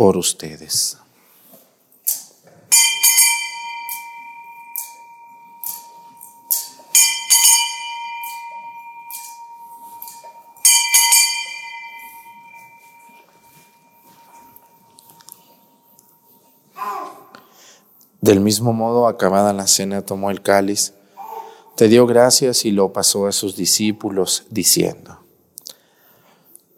por 0.00 0.16
ustedes. 0.16 0.96
Del 18.22 18.40
mismo 18.40 18.72
modo, 18.72 19.06
acabada 19.06 19.52
la 19.52 19.66
cena, 19.66 20.00
tomó 20.00 20.30
el 20.30 20.40
cáliz, 20.40 20.94
te 21.76 21.88
dio 21.88 22.06
gracias 22.06 22.64
y 22.64 22.70
lo 22.70 22.94
pasó 22.94 23.26
a 23.26 23.32
sus 23.32 23.54
discípulos, 23.54 24.44
diciendo, 24.48 25.19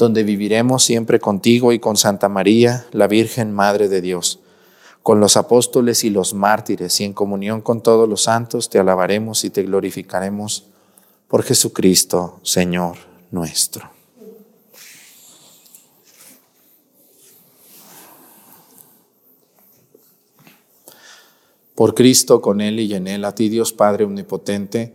donde 0.00 0.22
viviremos 0.22 0.82
siempre 0.82 1.20
contigo 1.20 1.72
y 1.74 1.78
con 1.78 1.98
Santa 1.98 2.30
María, 2.30 2.86
la 2.90 3.06
Virgen 3.06 3.52
Madre 3.52 3.86
de 3.88 4.00
Dios. 4.00 4.40
Con 5.02 5.20
los 5.20 5.36
apóstoles 5.36 6.04
y 6.04 6.10
los 6.10 6.32
mártires 6.32 6.98
y 7.02 7.04
en 7.04 7.12
comunión 7.12 7.60
con 7.60 7.82
todos 7.82 8.08
los 8.08 8.22
santos 8.22 8.70
te 8.70 8.78
alabaremos 8.78 9.44
y 9.44 9.50
te 9.50 9.62
glorificaremos 9.62 10.68
por 11.28 11.42
Jesucristo, 11.42 12.40
Señor 12.42 12.96
nuestro. 13.30 13.90
Por 21.74 21.94
Cristo, 21.94 22.40
con 22.40 22.62
Él 22.62 22.80
y 22.80 22.94
en 22.94 23.06
Él, 23.06 23.26
a 23.26 23.34
ti 23.34 23.50
Dios 23.50 23.74
Padre 23.74 24.04
Omnipotente, 24.04 24.94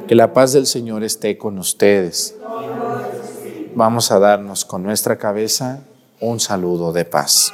que 0.11 0.15
la 0.15 0.33
paz 0.33 0.51
del 0.51 0.65
Señor 0.65 1.05
esté 1.05 1.37
con 1.37 1.57
ustedes. 1.57 2.35
Vamos 3.75 4.11
a 4.11 4.19
darnos 4.19 4.65
con 4.65 4.83
nuestra 4.83 5.17
cabeza 5.17 5.85
un 6.19 6.41
saludo 6.41 6.91
de 6.91 7.05
paz. 7.05 7.53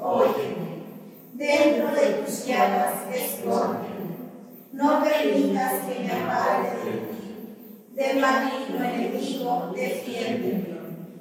Óyeme. 0.00 0.72
Dentro 1.34 1.94
de 1.94 2.06
tus 2.24 2.46
llagas, 2.46 2.94
escóndeme. 3.12 3.92
No 4.72 5.02
permitas 5.02 5.72
que 5.86 6.00
me 6.00 6.12
aparte 6.12 6.76
de 6.84 6.92
ti. 6.92 7.94
Del 7.94 8.20
maligno 8.20 8.84
enemigo, 8.84 9.72
defiéndeme. 9.74 10.78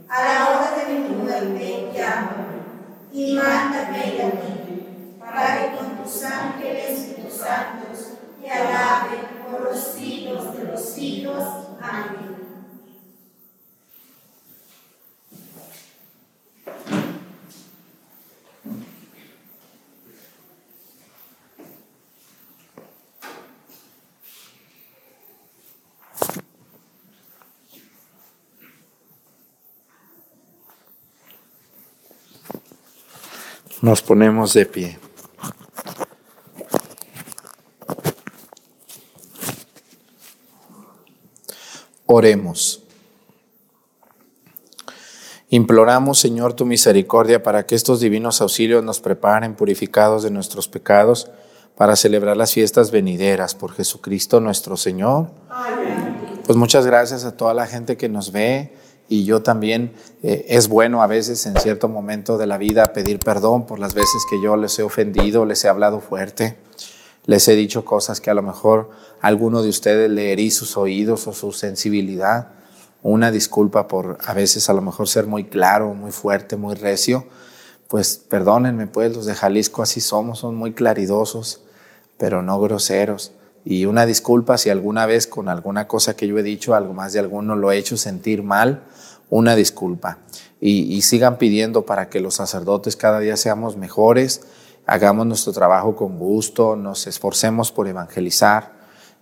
A 0.08 0.24
la 0.24 0.50
hora 0.50 0.86
de 0.86 0.94
mi 0.94 1.10
muerte, 1.16 1.90
llámame. 1.94 2.62
Y 3.14 3.34
mándame 3.34 4.22
a 4.22 4.26
mí, 4.26 5.18
para 5.20 5.58
que 5.58 5.76
con 5.78 5.98
tus 5.98 6.24
ángeles 6.24 7.10
y 7.10 7.22
tus 7.22 7.34
santos 7.34 8.14
te 8.42 8.50
alaben 8.50 9.20
por 9.50 9.62
los 9.62 9.80
siglos 9.80 10.56
de 10.58 10.64
los 10.66 10.82
siglos. 10.82 11.44
Amén. 11.82 12.31
Nos 33.82 34.04
ponemos 34.04 34.54
de 34.54 34.66
pie. 34.68 35.00
Oremos. 42.06 42.84
Imploramos, 45.50 46.20
Señor, 46.20 46.54
tu 46.54 46.66
misericordia 46.66 47.42
para 47.42 47.66
que 47.66 47.74
estos 47.74 48.00
divinos 48.00 48.40
auxilios 48.42 48.84
nos 48.84 49.02
preparen 49.02 49.56
purificados 49.56 50.22
de 50.22 50.30
nuestros 50.30 50.68
pecados 50.68 51.32
para 51.76 51.96
celebrar 51.96 52.38
las 52.38 52.54
fiestas 52.54 52.92
venideras 52.92 53.56
por 53.56 53.74
Jesucristo 53.74 54.40
nuestro 54.40 54.78
Señor. 54.78 55.32
Pues 56.46 56.56
muchas 56.56 56.86
gracias 56.86 57.26
a 57.26 57.36
toda 57.36 57.54
la 57.54 57.66
gente 57.66 57.98
que 57.98 58.10
nos 58.10 58.32
ve 58.32 58.74
y 59.12 59.26
yo 59.26 59.42
también 59.42 59.92
eh, 60.24 60.46
es 60.48 60.70
bueno 60.70 61.04
a 61.04 61.08
veces 61.08 61.46
en 61.46 61.60
cierto 61.60 61.90
momento 61.90 62.38
de 62.38 62.48
la 62.48 62.58
vida 62.58 62.94
pedir 62.94 63.20
perdón 63.20 63.66
por 63.66 63.78
las 63.78 63.94
veces 63.94 64.24
que 64.30 64.42
yo 64.42 64.56
les 64.56 64.80
he 64.80 64.84
ofendido, 64.84 65.46
les 65.46 65.66
he 65.66 65.68
hablado 65.68 66.00
fuerte, 66.00 66.58
les 67.26 67.46
he 67.50 67.58
dicho 67.58 67.84
cosas 67.84 68.22
que 68.22 68.30
a 68.30 68.34
lo 68.34 68.42
mejor 68.42 68.90
alguno 69.20 69.64
de 69.64 69.68
ustedes 69.68 70.10
le 70.10 70.32
herí 70.32 70.50
sus 70.50 70.78
oídos 70.78 71.28
o 71.28 71.34
su 71.34 71.52
sensibilidad. 71.52 72.54
Una 73.04 73.32
disculpa 73.32 73.90
por 73.90 74.18
a 74.26 74.34
veces 74.34 74.70
a 74.70 74.74
lo 74.74 74.82
mejor 74.82 75.10
ser 75.10 75.28
muy 75.28 75.44
claro, 75.44 75.94
muy 75.94 76.12
fuerte, 76.12 76.56
muy 76.56 76.76
recio. 76.76 77.26
Pues 77.90 78.16
perdónenme, 78.16 78.88
pues 78.88 79.14
los 79.14 79.26
de 79.26 79.36
Jalisco 79.36 79.84
así 79.84 80.00
somos, 80.00 80.40
son 80.40 80.56
muy 80.56 80.72
claridosos, 80.72 81.64
pero 82.18 82.42
no 82.42 82.62
groseros. 82.62 83.34
Y 83.64 83.86
una 83.86 84.06
disculpa 84.06 84.58
si 84.58 84.70
alguna 84.70 85.06
vez 85.06 85.28
con 85.28 85.50
alguna 85.50 85.88
cosa 85.88 86.16
que 86.16 86.28
yo 86.28 86.38
he 86.38 86.44
dicho, 86.44 86.74
algo 86.74 86.94
más 86.94 87.14
de 87.14 87.20
alguno 87.20 87.56
lo 87.56 87.72
he 87.72 87.78
hecho 87.78 87.98
sentir 87.98 88.44
mal, 88.44 88.84
una 89.30 89.56
disculpa. 89.56 90.20
Y, 90.60 91.02
sigan 91.02 91.38
pidiendo 91.38 91.86
para 91.86 92.10
que 92.10 92.20
los 92.20 92.36
sacerdotes 92.36 92.96
cada 92.96 93.20
día 93.20 93.36
seamos 93.36 93.78
mejores, 93.78 94.42
hagamos 94.86 95.26
nuestro 95.26 95.54
trabajo 95.54 95.96
con 95.96 96.20
gusto, 96.20 96.76
nos 96.76 97.08
esforcemos 97.08 97.72
por 97.72 97.88
evangelizar. 97.88 98.74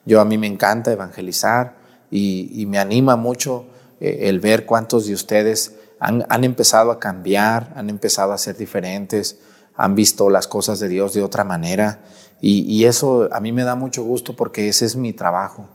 Yo 0.06 0.20
a 0.20 0.26
mí 0.26 0.38
me 0.38 0.48
encanta 0.48 0.92
evangelizar 0.92 1.78
y, 2.12 2.66
me 2.68 2.78
anima 2.78 3.16
mucho 3.16 3.68
eh, 4.02 4.20
el 4.24 4.42
ver 4.42 4.66
cuántos 4.66 5.08
de 5.08 5.14
ustedes 5.14 5.76
han 6.00 6.44
empezado 6.46 6.92
a 6.92 7.00
cambiar, 7.00 7.74
han 7.76 7.90
empezado 7.90 8.32
a 8.32 8.38
ser 8.38 8.56
diferentes, 8.56 9.38
han 9.76 9.96
visto 9.96 10.30
las 10.30 10.48
cosas 10.48 10.80
de 10.80 10.90
Dios 10.90 11.14
de 11.14 11.24
otra 11.24 11.46
manera. 11.46 12.00
Y, 12.42 12.86
eso 12.86 13.28
a 13.32 13.40
mí 13.40 13.52
me 13.52 13.64
da 13.64 13.76
mucho 13.76 14.04
gusto 14.04 14.36
porque 14.36 14.70
ese 14.70 14.86
es 14.86 14.96
mi 14.96 15.14
trabajo. 15.14 15.68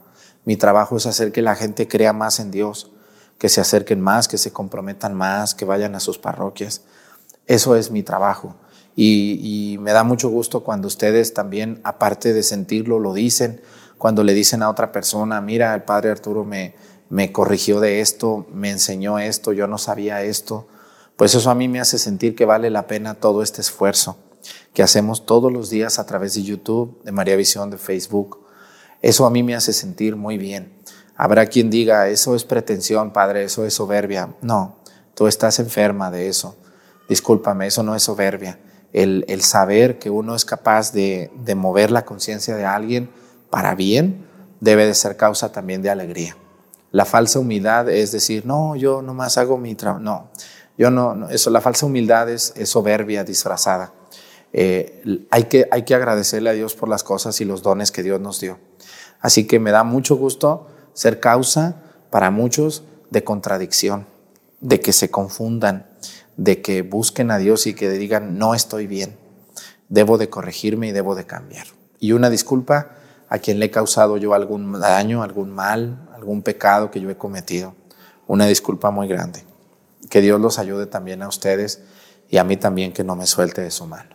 Mi 0.45 0.57
trabajo 0.57 0.97
es 0.97 1.07
hacer 1.07 1.33
que 1.33 1.43
la 1.43 1.57
gente 1.57 1.89
crea 1.89 2.13
más 2.13 2.41
en 2.41 2.51
Dios, 2.51 2.91
que 3.39 3.49
se 3.49 3.61
acerquen 3.61 4.01
más, 4.01 4.29
que 4.29 4.39
se 4.39 4.53
comprometan 4.53 5.15
más, 5.15 5.55
que 5.55 5.65
vayan 5.65 5.95
a 5.95 6.01
sus 6.01 6.19
parroquias. 6.19 6.83
Eso 7.47 7.77
es 7.77 7.91
mi 7.91 8.03
trabajo. 8.03 8.55
Y, 8.97 9.77
me 9.81 9.93
da 9.93 10.05
mucho 10.05 10.31
gusto 10.31 10.63
cuando 10.63 10.89
ustedes 10.89 11.35
también, 11.35 11.81
aparte 11.85 12.33
de 12.33 12.43
sentirlo, 12.43 12.99
lo 12.99 13.13
dicen, 13.13 13.61
cuando 13.99 14.25
le 14.25 14.33
dicen 14.33 14.63
a 14.63 14.71
otra 14.71 14.93
persona, 14.93 15.41
mira, 15.41 15.75
el 15.75 15.83
padre 15.83 16.11
Arturo 16.11 16.45
me 16.45 17.33
corrigió 17.33 17.81
de 17.81 18.01
esto, 18.01 18.47
me 18.53 18.71
enseñó 18.71 19.19
esto, 19.19 19.53
yo 19.53 19.67
no 19.67 19.77
sabía 19.77 20.23
esto. 20.23 20.67
Pues 21.17 21.35
eso 21.35 21.51
a 21.51 21.55
mí 21.55 21.69
me 21.69 21.81
hace 21.81 21.99
sentir 21.99 22.35
que 22.35 22.45
vale 22.45 22.71
la 22.71 22.87
pena 22.87 23.15
todo 23.15 23.43
este 23.43 23.61
esfuerzo 23.61 24.17
que 24.75 24.83
hacemos 24.83 25.25
todos 25.25 25.51
los 25.53 25.71
días 25.71 25.99
a 25.99 26.05
través 26.05 26.35
de 26.35 26.43
YouTube, 26.43 27.01
de 27.05 27.13
María 27.13 27.37
Visión, 27.37 27.71
de 27.71 27.79
Facebook. 27.79 28.45
Eso 29.01 29.25
a 29.25 29.31
mí 29.31 29.43
me 29.43 29.55
hace 29.55 29.73
sentir 29.73 30.17
muy 30.17 30.37
bien. 30.37 30.75
Habrá 31.17 31.47
quien 31.47 31.71
diga, 31.71 32.09
eso 32.09 32.35
es 32.35 32.45
pretensión, 32.45 33.13
Padre, 33.13 33.45
eso 33.45 33.65
es 33.65 33.73
soberbia. 33.73 34.35
No, 34.43 34.77
tú 35.15 35.29
estás 35.29 35.61
enferma 35.61 36.11
de 36.11 36.29
eso. 36.29 36.57
Discúlpame, 37.09 37.69
eso 37.69 37.85
no 37.85 37.95
es 37.95 38.03
soberbia. 38.03 38.59
El, 38.93 39.25
saber 39.43 39.99
que 39.99 40.11
uno 40.11 40.35
es 40.35 40.45
capaz 40.45 40.93
de, 40.93 41.31
mover 41.57 41.93
la 41.93 42.05
conciencia 42.05 42.57
de 42.57 42.65
alguien 42.65 43.11
para 43.51 43.77
bien 43.77 44.27
debe 44.61 44.87
de 44.87 44.95
ser 44.95 45.17
causa 45.17 45.53
también 45.53 45.83
de 45.83 45.91
alegría. 45.91 46.37
La 46.91 47.05
falsa 47.05 47.39
humildad 47.39 47.89
es 47.89 48.11
decir, 48.11 48.45
no, 48.45 48.75
yo 48.75 49.03
nomás 49.03 49.39
hago 49.39 49.57
mi 49.57 49.77
trabajo. 49.77 50.03
No, 50.03 50.31
yo 50.77 50.91
no, 50.91 51.29
eso, 51.29 51.51
la 51.51 51.61
falsa 51.61 51.87
humildad 51.87 52.29
es 52.29 52.53
soberbia 52.65 53.23
disfrazada. 53.23 53.93
Eh, 54.57 55.27
hay, 55.33 55.45
que, 55.45 55.67
hay 55.73 55.83
que 55.83 55.97
agradecerle 55.97 56.49
a 56.49 56.53
Dios 56.53 56.77
por 56.77 56.89
las 56.89 57.03
cosas 57.03 57.41
y 57.41 57.45
los 57.45 57.63
dones 57.63 57.91
que 57.91 58.05
Dios 58.05 58.21
nos 58.21 58.39
dio. 58.39 58.61
Así 59.21 59.49
que 59.49 59.59
me 59.59 59.73
da 59.73 59.83
mucho 59.83 60.15
gusto 60.15 60.69
ser 60.93 61.19
causa 61.19 61.83
para 62.11 62.31
muchos 62.31 62.85
de 63.11 63.25
contradicción, 63.25 64.07
de 64.61 64.79
que 64.79 64.93
se 64.93 65.11
confundan, 65.11 65.87
de 66.37 66.63
que 66.63 66.83
busquen 66.83 67.33
a 67.33 67.39
Dios 67.39 67.67
y 67.67 67.75
que 67.75 67.91
digan, 67.91 68.39
no 68.39 68.55
estoy 68.55 68.87
bien, 68.87 69.17
debo 69.89 70.19
de 70.19 70.31
corregirme 70.31 70.87
y 70.87 70.93
debo 70.93 71.17
de 71.17 71.27
cambiar. 71.27 71.67
Y 71.99 72.13
una 72.13 72.31
disculpa 72.31 72.93
a 73.29 73.41
quien 73.41 73.59
le 73.59 73.67
he 73.67 73.71
causado 73.73 74.19
yo 74.19 74.35
algún 74.35 74.79
daño, 74.79 75.25
algún 75.25 75.51
mal, 75.51 76.09
algún 76.15 76.43
pecado 76.43 76.93
que 76.93 77.01
yo 77.01 77.11
he 77.11 77.17
cometido. 77.17 77.75
Una 78.29 78.47
disculpa 78.47 78.93
muy 78.93 79.09
grande. 79.09 79.43
Que 80.09 80.21
Dios 80.21 80.41
los 80.41 80.61
ayude 80.61 80.87
también 80.87 81.23
a 81.23 81.29
ustedes 81.29 81.83
y 82.31 82.37
a 82.37 82.45
mí 82.45 82.57
también 82.57 82.93
que 82.93 83.03
no 83.03 83.17
me 83.17 83.27
suelte 83.27 83.61
de 83.61 83.73
su 83.73 83.87
mano. 83.87 84.15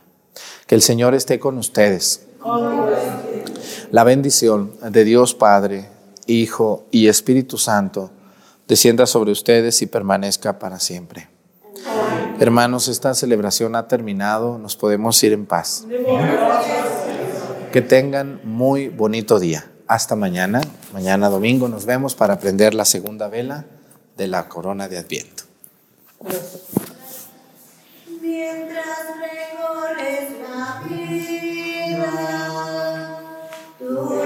Que 0.68 0.76
el 0.76 0.82
Señor 0.82 1.16
esté 1.16 1.40
con 1.40 1.58
ustedes. 1.58 2.26
La 3.92 4.04
bendición 4.04 4.74
de 4.82 5.04
Dios 5.04 5.34
Padre, 5.34 5.90
Hijo 6.28 6.86
y 6.92 7.08
Espíritu 7.08 7.58
Santo 7.58 8.12
descienda 8.68 9.08
sobre 9.08 9.32
ustedes 9.32 9.82
y 9.82 9.88
permanezca 9.88 10.60
para 10.60 10.80
siempre. 10.80 11.28
Hermanos, 12.40 12.88
esta 12.88 13.14
celebración 13.16 13.76
ha 13.76 13.88
terminado, 13.88 14.60
nos 14.60 14.78
podemos 14.78 15.22
ir 15.24 15.34
en 15.34 15.46
paz. 15.46 15.86
Que 17.74 17.82
tengan 17.82 18.40
muy 18.44 18.88
bonito 18.88 19.40
día. 19.40 19.70
Hasta 19.88 20.16
mañana, 20.16 20.62
mañana 20.94 21.30
domingo 21.30 21.68
nos 21.68 21.86
vemos 21.86 22.14
para 22.14 22.36
aprender 22.36 22.76
la 22.76 22.86
segunda 22.86 23.28
vela 23.28 23.66
de 24.18 24.28
la 24.28 24.48
corona 24.48 24.88
de 24.88 25.00
Adviento 25.00 25.44
mientras 28.22 29.18
recorres 29.18 30.32
la 30.42 30.82
vida. 30.88 32.12
Tú 33.78 34.22